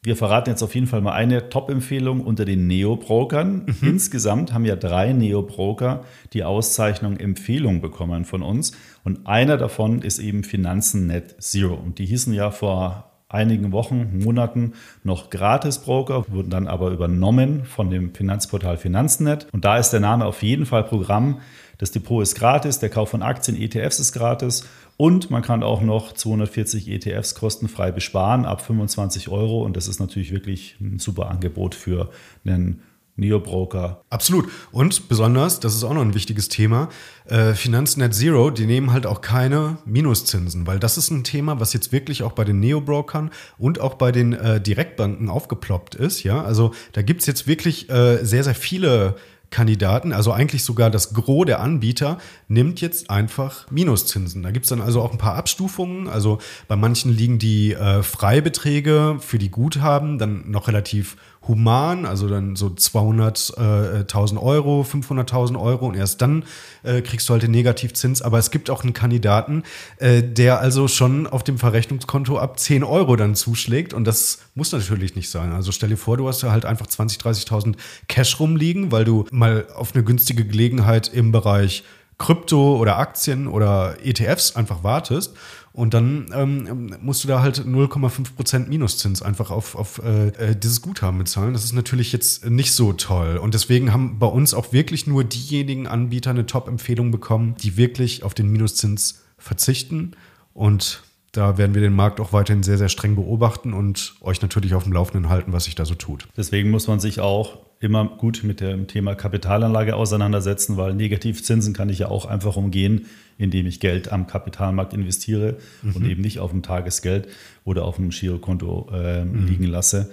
Wir 0.02 0.16
verraten 0.16 0.50
jetzt 0.50 0.64
auf 0.64 0.76
jeden 0.76 0.88
Fall 0.88 1.02
mal 1.02 1.12
eine 1.12 1.50
Top-Empfehlung 1.50 2.22
unter 2.22 2.46
den 2.46 2.68
Neo-Brokern. 2.68 3.66
Mhm. 3.66 3.76
Insgesamt 3.90 4.54
haben 4.54 4.64
ja 4.64 4.78
drei 4.78 5.12
Neo-Broker 5.12 6.06
die 6.32 6.46
Auszeichnung 6.46 7.18
Empfehlung 7.18 7.82
bekommen 7.82 8.24
von 8.24 8.42
uns. 8.42 8.72
Und 9.04 9.28
einer 9.28 9.58
davon 9.58 10.02
ist 10.02 10.20
eben 10.20 10.46
Finanzen 10.46 11.08
Net 11.08 11.44
Zero. 11.44 11.74
Und 11.74 12.00
die 12.00 12.06
hießen 12.06 12.34
ja 12.34 12.50
vor 12.50 13.12
einigen 13.28 13.74
Wochen, 13.74 14.20
Monaten 14.24 14.74
noch 15.04 15.30
Gratis-Broker, 15.30 16.26
wurden 16.30 16.50
dann 16.50 16.68
aber 16.68 16.92
übernommen 16.92 17.66
von 17.66 17.90
dem 17.90 18.16
Finanzportal 18.16 18.78
Finanznet. 18.78 19.48
Und 19.52 19.66
da 19.66 19.78
ist 19.78 19.90
der 19.90 20.00
Name 20.00 20.26
auf 20.26 20.44
jeden 20.44 20.66
Fall 20.66 20.86
Programm. 20.86 21.42
Das 21.78 21.92
Depot 21.92 22.24
ist 22.24 22.36
gratis, 22.36 22.80
der 22.80 22.90
Kauf 22.90 23.10
von 23.10 23.22
Aktien, 23.22 23.62
ETFs 23.62 24.00
ist 24.00 24.14
gratis 24.14 24.66
und 25.02 25.32
man 25.32 25.42
kann 25.42 25.64
auch 25.64 25.80
noch 25.80 26.12
240 26.12 26.90
ETFs 26.90 27.34
kostenfrei 27.34 27.90
besparen 27.90 28.44
ab 28.44 28.62
25 28.62 29.30
Euro. 29.30 29.64
Und 29.64 29.78
das 29.78 29.88
ist 29.88 30.02
natürlich 30.02 30.34
wirklich 30.34 30.76
ein 30.82 31.00
super 31.00 31.30
Angebot 31.30 31.74
für 31.74 32.10
einen 32.44 32.82
Neo-Broker. 33.16 34.02
Absolut. 34.10 34.50
Und 34.74 35.08
besonders, 35.08 35.62
das 35.62 35.74
ist 35.74 35.86
auch 35.86 35.94
noch 35.94 36.02
ein 36.02 36.16
wichtiges 36.16 36.50
Thema, 36.50 36.90
äh, 37.28 37.54
Finanznet 37.54 38.14
Zero, 38.14 38.50
die 38.50 38.66
nehmen 38.66 38.92
halt 38.92 39.06
auch 39.06 39.22
keine 39.22 39.78
Minuszinsen, 39.86 40.68
weil 40.68 40.80
das 40.80 40.98
ist 40.98 41.12
ein 41.12 41.24
Thema, 41.24 41.62
was 41.62 41.72
jetzt 41.72 41.94
wirklich 41.94 42.24
auch 42.24 42.34
bei 42.34 42.44
den 42.44 42.60
Neo-Brokern 42.60 43.32
und 43.58 43.80
auch 43.80 43.94
bei 43.94 44.12
den 44.12 44.34
äh, 44.34 44.60
Direktbanken 44.60 45.30
aufgeploppt 45.30 45.96
ist. 45.96 46.24
Ja, 46.24 46.44
also 46.44 46.74
da 46.92 47.04
gibt's 47.04 47.26
jetzt 47.26 47.48
wirklich 47.48 47.90
äh, 47.90 48.18
sehr, 48.26 48.44
sehr 48.44 48.56
viele 48.56 49.16
Kandidaten, 49.52 50.14
also 50.14 50.32
eigentlich 50.32 50.64
sogar 50.64 50.90
das 50.90 51.14
Gros 51.14 51.46
der 51.46 51.60
Anbieter, 51.60 52.18
nimmt 52.48 52.82
jetzt 52.82 53.10
einfach 53.10 53.70
Minuszinsen. 53.72 54.44
Da 54.44 54.52
gibt's 54.52 54.70
dann 54.70 54.82
also 54.82 55.02
auch 55.02 55.12
ein 55.12 55.18
paar 55.18 55.36
Abstufungen. 55.36 56.08
Also 56.08 56.40
bei 56.68 56.76
manchen 56.76 57.12
liegen 57.12 57.40
die 57.40 57.74
äh, 57.74 58.04
Freibeträge 58.04 59.18
für 59.20 59.40
die 59.40 59.50
Guthaben 59.50 60.18
dann 60.20 60.50
noch 60.52 60.68
relativ 60.68 61.18
human, 61.48 62.06
also 62.06 62.28
dann 62.28 62.56
so 62.56 62.68
200.000 62.68 64.36
äh, 64.36 64.38
Euro, 64.38 64.82
500.000 64.82 65.60
Euro 65.60 65.88
und 65.88 65.96
erst 65.96 66.22
dann 66.22 66.44
äh, 66.84 67.02
kriegst 67.02 67.28
du 67.28 67.34
halt 67.34 67.44
den 67.44 67.52
Negativzins. 67.52 68.22
Aber 68.22 68.38
es 68.38 68.52
gibt 68.52 68.70
auch 68.70 68.84
einen 68.84 68.94
Kandidaten, 68.94 69.64
äh, 69.98 70.22
der 70.22 70.60
also 70.60 70.88
schon 70.88 71.28
auf 71.28 71.44
dem 71.44 71.58
Verrechnungskonto 71.58 72.38
ab 72.38 72.60
10 72.60 72.84
Euro 72.84 73.16
dann 73.16 73.36
zuschlägt 73.36 73.94
und 73.94 74.06
das 74.06 74.40
muss 74.54 74.72
natürlich 74.72 75.16
nicht 75.16 75.30
sein. 75.30 75.52
Also 75.52 75.72
stell 75.72 75.90
dir 75.90 75.98
vor, 75.98 76.18
du 76.18 76.28
hast 76.28 76.44
ja 76.44 76.52
halt 76.52 76.66
einfach 76.66 76.88
20.000, 76.88 77.48
30.000 77.48 77.76
Cash 78.08 78.40
rumliegen, 78.40 78.92
weil 78.92 79.06
du 79.06 79.26
mal 79.40 79.68
auf 79.76 79.96
eine 79.96 80.04
günstige 80.04 80.46
Gelegenheit 80.46 81.08
im 81.08 81.32
Bereich 81.32 81.84
Krypto 82.18 82.78
oder 82.78 82.98
Aktien 82.98 83.48
oder 83.48 83.96
ETFs 84.04 84.56
einfach 84.56 84.84
wartest 84.84 85.36
und 85.72 85.94
dann 85.94 86.30
ähm, 86.34 86.96
musst 87.02 87.24
du 87.24 87.28
da 87.28 87.42
halt 87.42 87.60
0,5% 87.60 88.68
Minuszins 88.68 89.22
einfach 89.22 89.52
auf, 89.52 89.76
auf 89.76 90.02
äh, 90.04 90.28
äh, 90.28 90.56
dieses 90.56 90.82
Guthaben 90.82 91.20
bezahlen. 91.20 91.54
Das 91.54 91.64
ist 91.64 91.74
natürlich 91.74 92.12
jetzt 92.12 92.46
nicht 92.46 92.74
so 92.74 92.92
toll. 92.92 93.38
Und 93.38 93.54
deswegen 93.54 93.94
haben 93.94 94.20
bei 94.20 94.28
uns 94.28 94.54
auch 94.54 94.74
wirklich 94.74 95.08
nur 95.08 95.24
diejenigen 95.24 95.88
Anbieter 95.88 96.32
eine 96.32 96.46
Top-Empfehlung 96.46 97.12
bekommen, 97.12 97.56
die 97.62 97.78
wirklich 97.78 98.24
auf 98.24 98.34
den 98.34 98.52
Minuszins 98.52 99.22
verzichten. 99.38 100.18
Und 100.54 101.04
da 101.32 101.58
werden 101.58 101.74
wir 101.74 101.82
den 101.82 101.94
Markt 101.94 102.20
auch 102.20 102.34
weiterhin 102.34 102.64
sehr, 102.64 102.78
sehr 102.78 102.90
streng 102.90 103.16
beobachten 103.16 103.74
und 103.74 104.16
euch 104.22 104.42
natürlich 104.42 104.74
auf 104.74 104.84
dem 104.84 104.94
Laufenden 104.94 105.30
halten, 105.30 105.54
was 105.54 105.66
sich 105.66 105.76
da 105.76 105.86
so 105.86 105.96
tut. 105.96 106.28
Deswegen 106.36 106.70
muss 106.72 106.88
man 106.88 107.00
sich 107.00 107.20
auch 107.20 107.60
immer 107.80 108.06
gut 108.06 108.42
mit 108.44 108.60
dem 108.60 108.88
Thema 108.88 109.16
Kapitalanlage 109.16 109.96
auseinandersetzen, 109.96 110.76
weil 110.76 110.94
Negativzinsen 110.94 111.74
kann 111.74 111.90
ich 111.90 112.00
ja 112.00 112.10
auch 112.10 112.26
einfach 112.26 112.58
umgehen, 112.58 113.06
indem 113.38 113.68
ich 113.68 113.80
Geld 113.80 114.12
am 114.12 114.28
Kapitalmarkt 114.28 114.94
investiere 114.94 115.58
mhm. 115.82 115.96
und 115.96 116.06
eben 116.10 116.22
nicht 116.22 116.40
auf 116.40 116.52
dem 116.52 116.62
Tagesgeld 116.62 117.30
oder 117.64 117.86
auf 117.86 117.96
dem 117.96 118.10
Girokonto 118.10 118.90
äh, 118.94 119.24
mhm. 119.24 119.48
liegen 119.48 119.64
lasse. 119.64 120.12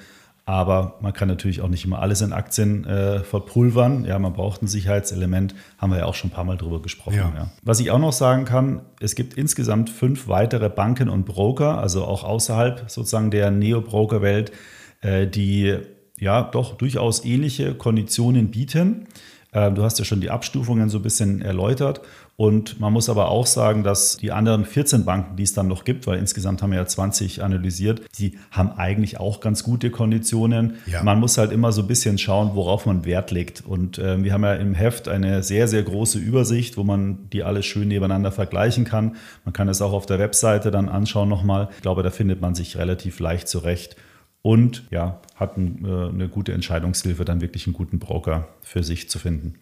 Aber 0.48 0.94
man 1.00 1.12
kann 1.12 1.26
natürlich 1.26 1.61
auch 1.61 1.68
nicht 1.68 1.85
immer 1.85 1.98
alles 1.98 2.20
in 2.20 2.32
Aktien 2.32 2.85
äh, 2.85 3.24
verpulvern. 3.24 4.04
Ja, 4.04 4.16
man 4.20 4.32
braucht 4.32 4.62
ein 4.62 4.68
Sicherheitselement, 4.68 5.56
haben 5.76 5.90
wir 5.90 5.98
ja 5.98 6.04
auch 6.06 6.14
schon 6.14 6.30
ein 6.30 6.32
paar 6.32 6.44
Mal 6.44 6.56
drüber 6.56 6.80
gesprochen. 6.80 7.16
Ja. 7.16 7.32
Ja. 7.37 7.50
Was 7.62 7.80
ich 7.80 7.90
auch 7.90 7.98
noch 7.98 8.12
sagen 8.12 8.44
kann, 8.44 8.82
es 9.00 9.16
gibt 9.16 9.35
insgesamt 9.35 9.90
fünf 9.90 10.28
weitere 10.28 10.70
Banken 10.70 11.09
und 11.09 11.26
Broker, 11.26 11.78
also 11.78 12.04
auch 12.04 12.22
außerhalb 12.22 12.88
sozusagen 12.88 13.32
der 13.32 13.50
Neo-Broker-Welt, 13.50 14.52
äh, 15.00 15.26
die 15.26 15.78
ja 16.16 16.42
doch 16.42 16.76
durchaus 16.76 17.24
ähnliche 17.24 17.74
Konditionen 17.74 18.52
bieten. 18.52 19.09
Äh, 19.50 19.72
du 19.72 19.82
hast 19.82 19.98
ja 19.98 20.04
schon 20.04 20.20
die 20.20 20.30
Abstufungen 20.30 20.88
so 20.90 20.98
ein 20.98 21.02
bisschen 21.02 21.42
erläutert. 21.42 22.02
Und 22.37 22.81
man 22.81 22.92
muss 22.92 23.09
aber 23.09 23.31
auch 23.31 23.46
sagen, 23.46 23.83
dass 23.83 24.18
die 24.18 24.31
anderen 24.31 24.66
14 24.66 25.07
Banken, 25.07 25.37
die 25.37 25.42
es 25.42 25.55
dann 25.55 25.68
noch 25.68 25.85
gibt, 25.85 26.07
weil 26.07 26.18
insgesamt 26.18 26.62
haben 26.62 26.70
wir 26.70 26.79
ja 26.79 26.87
20 26.87 27.42
analysiert, 27.42 28.03
die 28.18 28.38
haben 28.51 28.72
eigentlich 28.72 29.18
auch 29.18 29.40
ganz 29.40 29.62
gute 29.62 29.90
Konditionen. 29.90 30.75
Ja. 30.87 31.03
Man 31.03 31.18
muss 31.18 31.38
halt 31.38 31.51
immer 31.51 31.72
so 31.72 31.81
ein 31.81 31.88
bisschen 31.88 32.18
schauen, 32.18 32.51
worauf 32.55 32.85
man 32.85 33.07
Wert 33.07 33.31
legt. 33.31 33.64
Und 33.64 33.99
äh, 33.99 34.22
wir 34.22 34.35
haben 34.35 34.44
ja 34.44 34.55
im 34.55 34.75
Heft 34.75 35.09
eine 35.09 35.42
sehr, 35.42 35.66
sehr 35.66 35.83
große 35.83 36.18
Übersicht, 36.18 36.77
wo 36.77 36.85
man 36.85 37.31
die 37.31 37.42
alle 37.42 37.62
schön 37.62 37.88
nebeneinander 37.88 38.33
vergleichen 38.33 38.85
kann. 38.85 39.16
Man 39.46 39.55
kann 39.55 39.70
es 39.70 39.81
auch 39.81 39.94
auf 39.94 40.05
der 40.05 40.18
Webseite 40.18 40.70
dann 40.70 40.90
anschauen 40.90 41.31
nochmal. 41.31 41.70
Ich 41.77 41.83
glaube, 41.83 42.03
da 42.03 42.11
findet 42.11 42.42
man 42.42 42.55
sich 42.55 42.77
relativ 42.77 43.18
leicht 43.18 43.49
zurecht 43.49 43.96
und 44.42 44.85
ja, 44.90 45.20
hat 45.35 45.57
ein, 45.57 45.85
äh, 45.87 46.09
eine 46.09 46.29
gute 46.29 46.53
Entscheidungshilfe, 46.53 47.25
dann 47.25 47.40
wirklich 47.40 47.66
einen 47.66 47.75
guten 47.75 47.99
Broker 47.99 48.46
für 48.61 48.83
sich 48.83 49.09
zu 49.09 49.18
finden. 49.18 49.55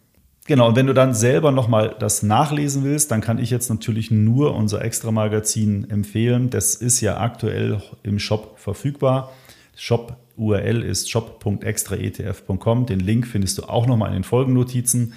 Genau, 0.46 0.68
und 0.68 0.76
wenn 0.76 0.86
du 0.86 0.92
dann 0.92 1.14
selber 1.14 1.52
nochmal 1.52 1.96
das 1.98 2.22
nachlesen 2.22 2.84
willst, 2.84 3.10
dann 3.10 3.22
kann 3.22 3.38
ich 3.38 3.48
jetzt 3.48 3.70
natürlich 3.70 4.10
nur 4.10 4.54
unser 4.54 4.84
Extra-Magazin 4.84 5.88
empfehlen. 5.88 6.50
Das 6.50 6.74
ist 6.74 7.00
ja 7.00 7.18
aktuell 7.18 7.80
im 8.02 8.18
Shop 8.18 8.58
verfügbar. 8.58 9.32
Shop 9.74 10.16
URL 10.36 10.82
ist 10.82 11.10
shop.extraetf.com. 11.10 12.86
Den 12.86 13.00
Link 13.00 13.26
findest 13.26 13.58
du 13.58 13.62
auch 13.64 13.86
nochmal 13.86 14.08
in 14.08 14.14
den 14.14 14.24
Folgennotizen. 14.24 15.14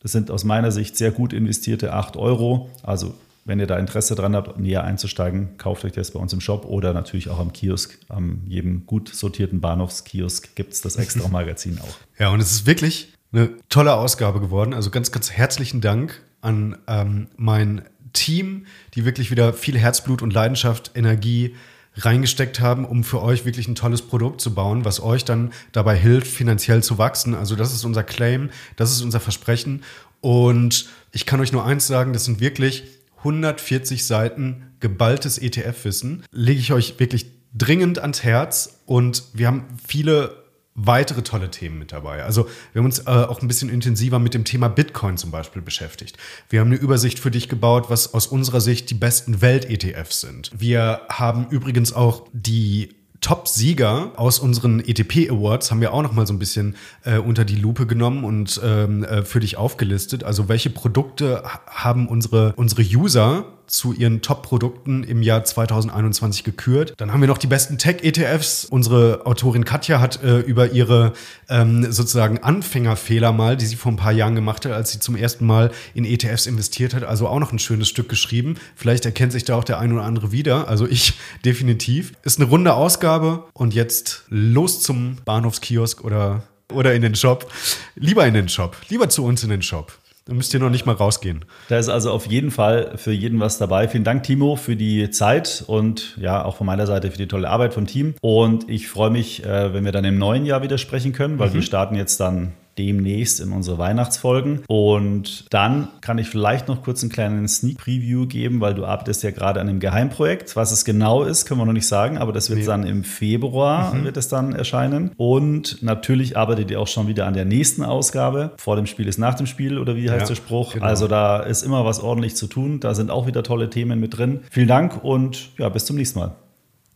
Das 0.00 0.12
sind 0.12 0.30
aus 0.30 0.44
meiner 0.44 0.72
Sicht 0.72 0.96
sehr 0.96 1.12
gut 1.12 1.32
investierte 1.32 1.92
8 1.92 2.16
Euro. 2.16 2.70
Also 2.82 3.14
wenn 3.44 3.60
ihr 3.60 3.66
da 3.66 3.78
Interesse 3.78 4.14
dran 4.14 4.34
habt, 4.34 4.58
näher 4.58 4.82
einzusteigen, 4.82 5.56
kauft 5.58 5.84
euch 5.84 5.92
das 5.92 6.10
bei 6.10 6.18
uns 6.18 6.32
im 6.32 6.40
Shop 6.40 6.64
oder 6.64 6.92
natürlich 6.92 7.28
auch 7.28 7.38
am 7.38 7.52
Kiosk. 7.52 7.98
Am 8.08 8.42
jedem 8.46 8.86
gut 8.86 9.08
sortierten 9.08 9.60
Bahnhofskiosk 9.60 10.56
gibt 10.56 10.72
es 10.72 10.80
das 10.80 10.96
extra 10.96 11.28
Magazin 11.28 11.78
auch. 11.80 11.96
Ja, 12.18 12.30
und 12.30 12.40
es 12.40 12.50
ist 12.50 12.66
wirklich 12.66 13.12
eine 13.32 13.50
tolle 13.68 13.94
Ausgabe 13.94 14.40
geworden. 14.40 14.74
Also 14.74 14.90
ganz, 14.90 15.12
ganz 15.12 15.30
herzlichen 15.30 15.80
Dank 15.80 16.22
an 16.40 16.78
ähm, 16.86 17.28
mein 17.36 17.82
Team, 18.12 18.66
die 18.94 19.04
wirklich 19.04 19.30
wieder 19.30 19.52
viel 19.52 19.78
Herzblut 19.78 20.22
und 20.22 20.32
Leidenschaft, 20.32 20.92
Energie 20.94 21.54
reingesteckt 21.96 22.60
haben, 22.60 22.84
um 22.84 23.04
für 23.04 23.20
euch 23.20 23.44
wirklich 23.44 23.68
ein 23.68 23.74
tolles 23.74 24.02
Produkt 24.02 24.40
zu 24.40 24.54
bauen, 24.54 24.84
was 24.84 25.02
euch 25.02 25.24
dann 25.24 25.52
dabei 25.72 25.96
hilft, 25.96 26.28
finanziell 26.28 26.82
zu 26.82 26.98
wachsen. 26.98 27.34
Also 27.34 27.56
das 27.56 27.74
ist 27.74 27.84
unser 27.84 28.04
Claim, 28.04 28.50
das 28.76 28.92
ist 28.92 29.02
unser 29.02 29.20
Versprechen. 29.20 29.82
Und 30.20 30.88
ich 31.12 31.26
kann 31.26 31.40
euch 31.40 31.52
nur 31.52 31.64
eins 31.64 31.86
sagen, 31.86 32.12
das 32.12 32.24
sind 32.24 32.40
wirklich 32.40 32.84
140 33.18 34.06
Seiten 34.06 34.72
geballtes 34.80 35.38
ETF-Wissen. 35.38 36.24
Lege 36.30 36.60
ich 36.60 36.72
euch 36.72 36.98
wirklich 36.98 37.26
dringend 37.54 37.98
ans 37.98 38.22
Herz. 38.22 38.80
Und 38.86 39.24
wir 39.34 39.46
haben 39.46 39.64
viele 39.86 40.39
weitere 40.86 41.22
tolle 41.22 41.50
Themen 41.50 41.78
mit 41.78 41.92
dabei. 41.92 42.24
Also 42.24 42.48
wir 42.72 42.80
haben 42.80 42.86
uns 42.86 43.00
äh, 43.00 43.10
auch 43.10 43.42
ein 43.42 43.48
bisschen 43.48 43.68
intensiver 43.68 44.18
mit 44.18 44.34
dem 44.34 44.44
Thema 44.44 44.68
Bitcoin 44.68 45.16
zum 45.16 45.30
Beispiel 45.30 45.62
beschäftigt. 45.62 46.16
Wir 46.48 46.60
haben 46.60 46.68
eine 46.68 46.76
Übersicht 46.76 47.18
für 47.18 47.30
dich 47.30 47.48
gebaut, 47.48 47.90
was 47.90 48.14
aus 48.14 48.26
unserer 48.26 48.60
Sicht 48.60 48.90
die 48.90 48.94
besten 48.94 49.40
Welt-ETFs 49.42 50.20
sind. 50.20 50.50
Wir 50.56 51.02
haben 51.08 51.48
übrigens 51.50 51.92
auch 51.92 52.26
die 52.32 52.94
Top-Sieger 53.20 54.12
aus 54.16 54.38
unseren 54.38 54.80
ETP 54.80 55.30
Awards 55.30 55.70
haben 55.70 55.82
wir 55.82 55.92
auch 55.92 56.02
noch 56.02 56.12
mal 56.12 56.26
so 56.26 56.32
ein 56.32 56.38
bisschen 56.38 56.76
äh, 57.04 57.18
unter 57.18 57.44
die 57.44 57.56
Lupe 57.56 57.86
genommen 57.86 58.24
und 58.24 58.58
ähm, 58.64 59.04
äh, 59.04 59.22
für 59.24 59.40
dich 59.40 59.58
aufgelistet. 59.58 60.24
Also 60.24 60.48
welche 60.48 60.70
Produkte 60.70 61.42
haben 61.66 62.08
unsere, 62.08 62.54
unsere 62.56 62.82
User 62.82 63.44
zu 63.70 63.92
ihren 63.92 64.22
Top-Produkten 64.22 65.04
im 65.04 65.22
Jahr 65.22 65.44
2021 65.44 66.44
gekürt. 66.44 66.94
Dann 66.96 67.12
haben 67.12 67.20
wir 67.20 67.28
noch 67.28 67.38
die 67.38 67.46
besten 67.46 67.78
Tech-ETFs. 67.78 68.66
Unsere 68.66 69.26
Autorin 69.26 69.64
Katja 69.64 70.00
hat 70.00 70.22
äh, 70.22 70.40
über 70.40 70.72
ihre 70.72 71.12
ähm, 71.48 71.90
sozusagen 71.90 72.38
Anfängerfehler 72.38 73.32
mal, 73.32 73.56
die 73.56 73.66
sie 73.66 73.76
vor 73.76 73.92
ein 73.92 73.96
paar 73.96 74.12
Jahren 74.12 74.34
gemacht 74.34 74.64
hat, 74.64 74.72
als 74.72 74.92
sie 74.92 74.98
zum 74.98 75.16
ersten 75.16 75.46
Mal 75.46 75.70
in 75.94 76.04
ETFs 76.04 76.46
investiert 76.46 76.94
hat, 76.94 77.04
also 77.04 77.28
auch 77.28 77.38
noch 77.38 77.52
ein 77.52 77.58
schönes 77.58 77.88
Stück 77.88 78.08
geschrieben. 78.08 78.56
Vielleicht 78.74 79.04
erkennt 79.06 79.32
sich 79.32 79.44
da 79.44 79.56
auch 79.56 79.64
der 79.64 79.78
ein 79.78 79.92
oder 79.92 80.04
andere 80.04 80.32
wieder. 80.32 80.68
Also 80.68 80.86
ich 80.86 81.14
definitiv. 81.44 82.12
Ist 82.22 82.40
eine 82.40 82.48
runde 82.48 82.74
Ausgabe 82.74 83.44
und 83.52 83.74
jetzt 83.74 84.24
los 84.28 84.82
zum 84.82 85.16
Bahnhofskiosk 85.24 86.04
oder 86.04 86.42
oder 86.72 86.94
in 86.94 87.02
den 87.02 87.14
Shop. 87.14 87.50
Lieber 87.96 88.26
in 88.26 88.34
den 88.34 88.48
Shop. 88.48 88.76
Lieber 88.88 89.08
zu 89.08 89.24
uns 89.24 89.42
in 89.42 89.50
den 89.50 89.62
Shop. 89.62 89.92
Da 90.30 90.36
müsst 90.36 90.54
ihr 90.54 90.60
noch 90.60 90.70
nicht 90.70 90.86
mal 90.86 90.94
rausgehen. 90.94 91.44
Da 91.70 91.76
ist 91.76 91.88
also 91.88 92.12
auf 92.12 92.26
jeden 92.26 92.52
Fall 92.52 92.92
für 92.94 93.10
jeden 93.10 93.40
was 93.40 93.58
dabei. 93.58 93.88
Vielen 93.88 94.04
Dank, 94.04 94.22
Timo, 94.22 94.54
für 94.54 94.76
die 94.76 95.10
Zeit 95.10 95.64
und 95.66 96.16
ja, 96.20 96.44
auch 96.44 96.54
von 96.54 96.68
meiner 96.68 96.86
Seite 96.86 97.10
für 97.10 97.18
die 97.18 97.26
tolle 97.26 97.50
Arbeit 97.50 97.74
vom 97.74 97.88
Team. 97.88 98.14
Und 98.20 98.70
ich 98.70 98.86
freue 98.86 99.10
mich, 99.10 99.44
äh, 99.44 99.74
wenn 99.74 99.84
wir 99.84 99.90
dann 99.90 100.04
im 100.04 100.18
neuen 100.18 100.46
Jahr 100.46 100.62
wieder 100.62 100.78
sprechen 100.78 101.12
können, 101.12 101.40
weil 101.40 101.50
mhm. 101.50 101.54
wir 101.54 101.62
starten 101.62 101.96
jetzt 101.96 102.20
dann 102.20 102.52
demnächst 102.80 103.40
in 103.40 103.52
unsere 103.52 103.76
Weihnachtsfolgen. 103.76 104.60
Und 104.66 105.44
dann 105.50 105.88
kann 106.00 106.16
ich 106.16 106.28
vielleicht 106.28 106.68
noch 106.68 106.82
kurz 106.82 107.02
einen 107.02 107.12
kleinen 107.12 107.46
Sneak 107.46 107.76
Preview 107.76 108.26
geben, 108.26 108.60
weil 108.60 108.74
du 108.74 108.86
arbeitest 108.86 109.22
ja 109.22 109.30
gerade 109.30 109.60
an 109.60 109.68
einem 109.68 109.80
Geheimprojekt. 109.80 110.56
Was 110.56 110.72
es 110.72 110.86
genau 110.86 111.22
ist, 111.22 111.44
können 111.44 111.60
wir 111.60 111.66
noch 111.66 111.74
nicht 111.74 111.86
sagen, 111.86 112.16
aber 112.16 112.32
das 112.32 112.48
wird 112.48 112.60
nee. 112.60 112.66
dann 112.66 112.84
im 112.84 113.04
Februar 113.04 113.94
mhm. 113.94 114.04
wird 114.04 114.16
es 114.16 114.28
dann 114.28 114.54
erscheinen. 114.54 115.10
Und 115.16 115.82
natürlich 115.82 116.38
arbeitet 116.38 116.70
ihr 116.70 116.80
auch 116.80 116.88
schon 116.88 117.06
wieder 117.06 117.26
an 117.26 117.34
der 117.34 117.44
nächsten 117.44 117.84
Ausgabe. 117.84 118.52
Vor 118.56 118.76
dem 118.76 118.86
Spiel 118.86 119.06
ist 119.06 119.18
nach 119.18 119.34
dem 119.34 119.46
Spiel 119.46 119.78
oder 119.78 119.94
wie 119.96 120.10
heißt 120.10 120.22
ja, 120.22 120.28
der 120.28 120.34
Spruch? 120.36 120.72
Genau. 120.72 120.86
Also 120.86 121.06
da 121.06 121.40
ist 121.40 121.62
immer 121.62 121.84
was 121.84 122.00
ordentlich 122.00 122.34
zu 122.34 122.46
tun. 122.46 122.80
Da 122.80 122.94
sind 122.94 123.10
auch 123.10 123.26
wieder 123.26 123.42
tolle 123.42 123.68
Themen 123.68 124.00
mit 124.00 124.16
drin. 124.16 124.40
Vielen 124.50 124.68
Dank 124.68 125.04
und 125.04 125.50
ja, 125.58 125.68
bis 125.68 125.84
zum 125.84 125.96
nächsten 125.96 126.18
Mal. 126.18 126.34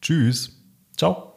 Tschüss. 0.01 0.63
Ciao. 0.97 1.34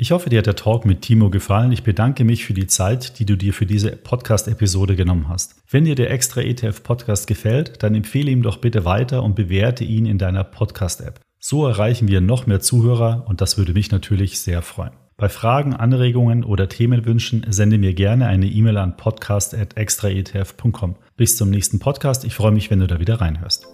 Ich 0.00 0.12
hoffe, 0.12 0.30
dir 0.30 0.38
hat 0.38 0.46
der 0.46 0.54
Talk 0.54 0.84
mit 0.86 1.02
Timo 1.02 1.28
gefallen. 1.28 1.72
Ich 1.72 1.82
bedanke 1.82 2.22
mich 2.22 2.44
für 2.44 2.54
die 2.54 2.68
Zeit, 2.68 3.18
die 3.18 3.26
du 3.26 3.36
dir 3.36 3.52
für 3.52 3.66
diese 3.66 3.90
Podcast-Episode 3.90 4.94
genommen 4.94 5.28
hast. 5.28 5.56
Wenn 5.68 5.86
dir 5.86 5.96
der 5.96 6.12
Extra 6.12 6.40
ETF 6.40 6.84
Podcast 6.84 7.26
gefällt, 7.26 7.82
dann 7.82 7.96
empfehle 7.96 8.30
ihm 8.30 8.44
doch 8.44 8.58
bitte 8.58 8.84
weiter 8.84 9.24
und 9.24 9.34
bewerte 9.34 9.82
ihn 9.82 10.06
in 10.06 10.16
deiner 10.16 10.44
Podcast-App. 10.44 11.18
So 11.40 11.66
erreichen 11.66 12.06
wir 12.06 12.20
noch 12.20 12.46
mehr 12.46 12.60
Zuhörer 12.60 13.24
und 13.26 13.40
das 13.40 13.58
würde 13.58 13.72
mich 13.72 13.90
natürlich 13.90 14.38
sehr 14.38 14.62
freuen. 14.62 14.92
Bei 15.16 15.28
Fragen, 15.28 15.74
Anregungen 15.74 16.44
oder 16.44 16.68
Themenwünschen 16.68 17.44
sende 17.48 17.76
mir 17.76 17.92
gerne 17.92 18.28
eine 18.28 18.46
E-Mail 18.46 18.76
an 18.76 18.96
podcast.extraetf.com. 18.96 20.94
Bis 21.16 21.36
zum 21.36 21.50
nächsten 21.50 21.80
Podcast. 21.80 22.24
Ich 22.24 22.36
freue 22.36 22.52
mich, 22.52 22.70
wenn 22.70 22.78
du 22.78 22.86
da 22.86 23.00
wieder 23.00 23.20
reinhörst. 23.20 23.66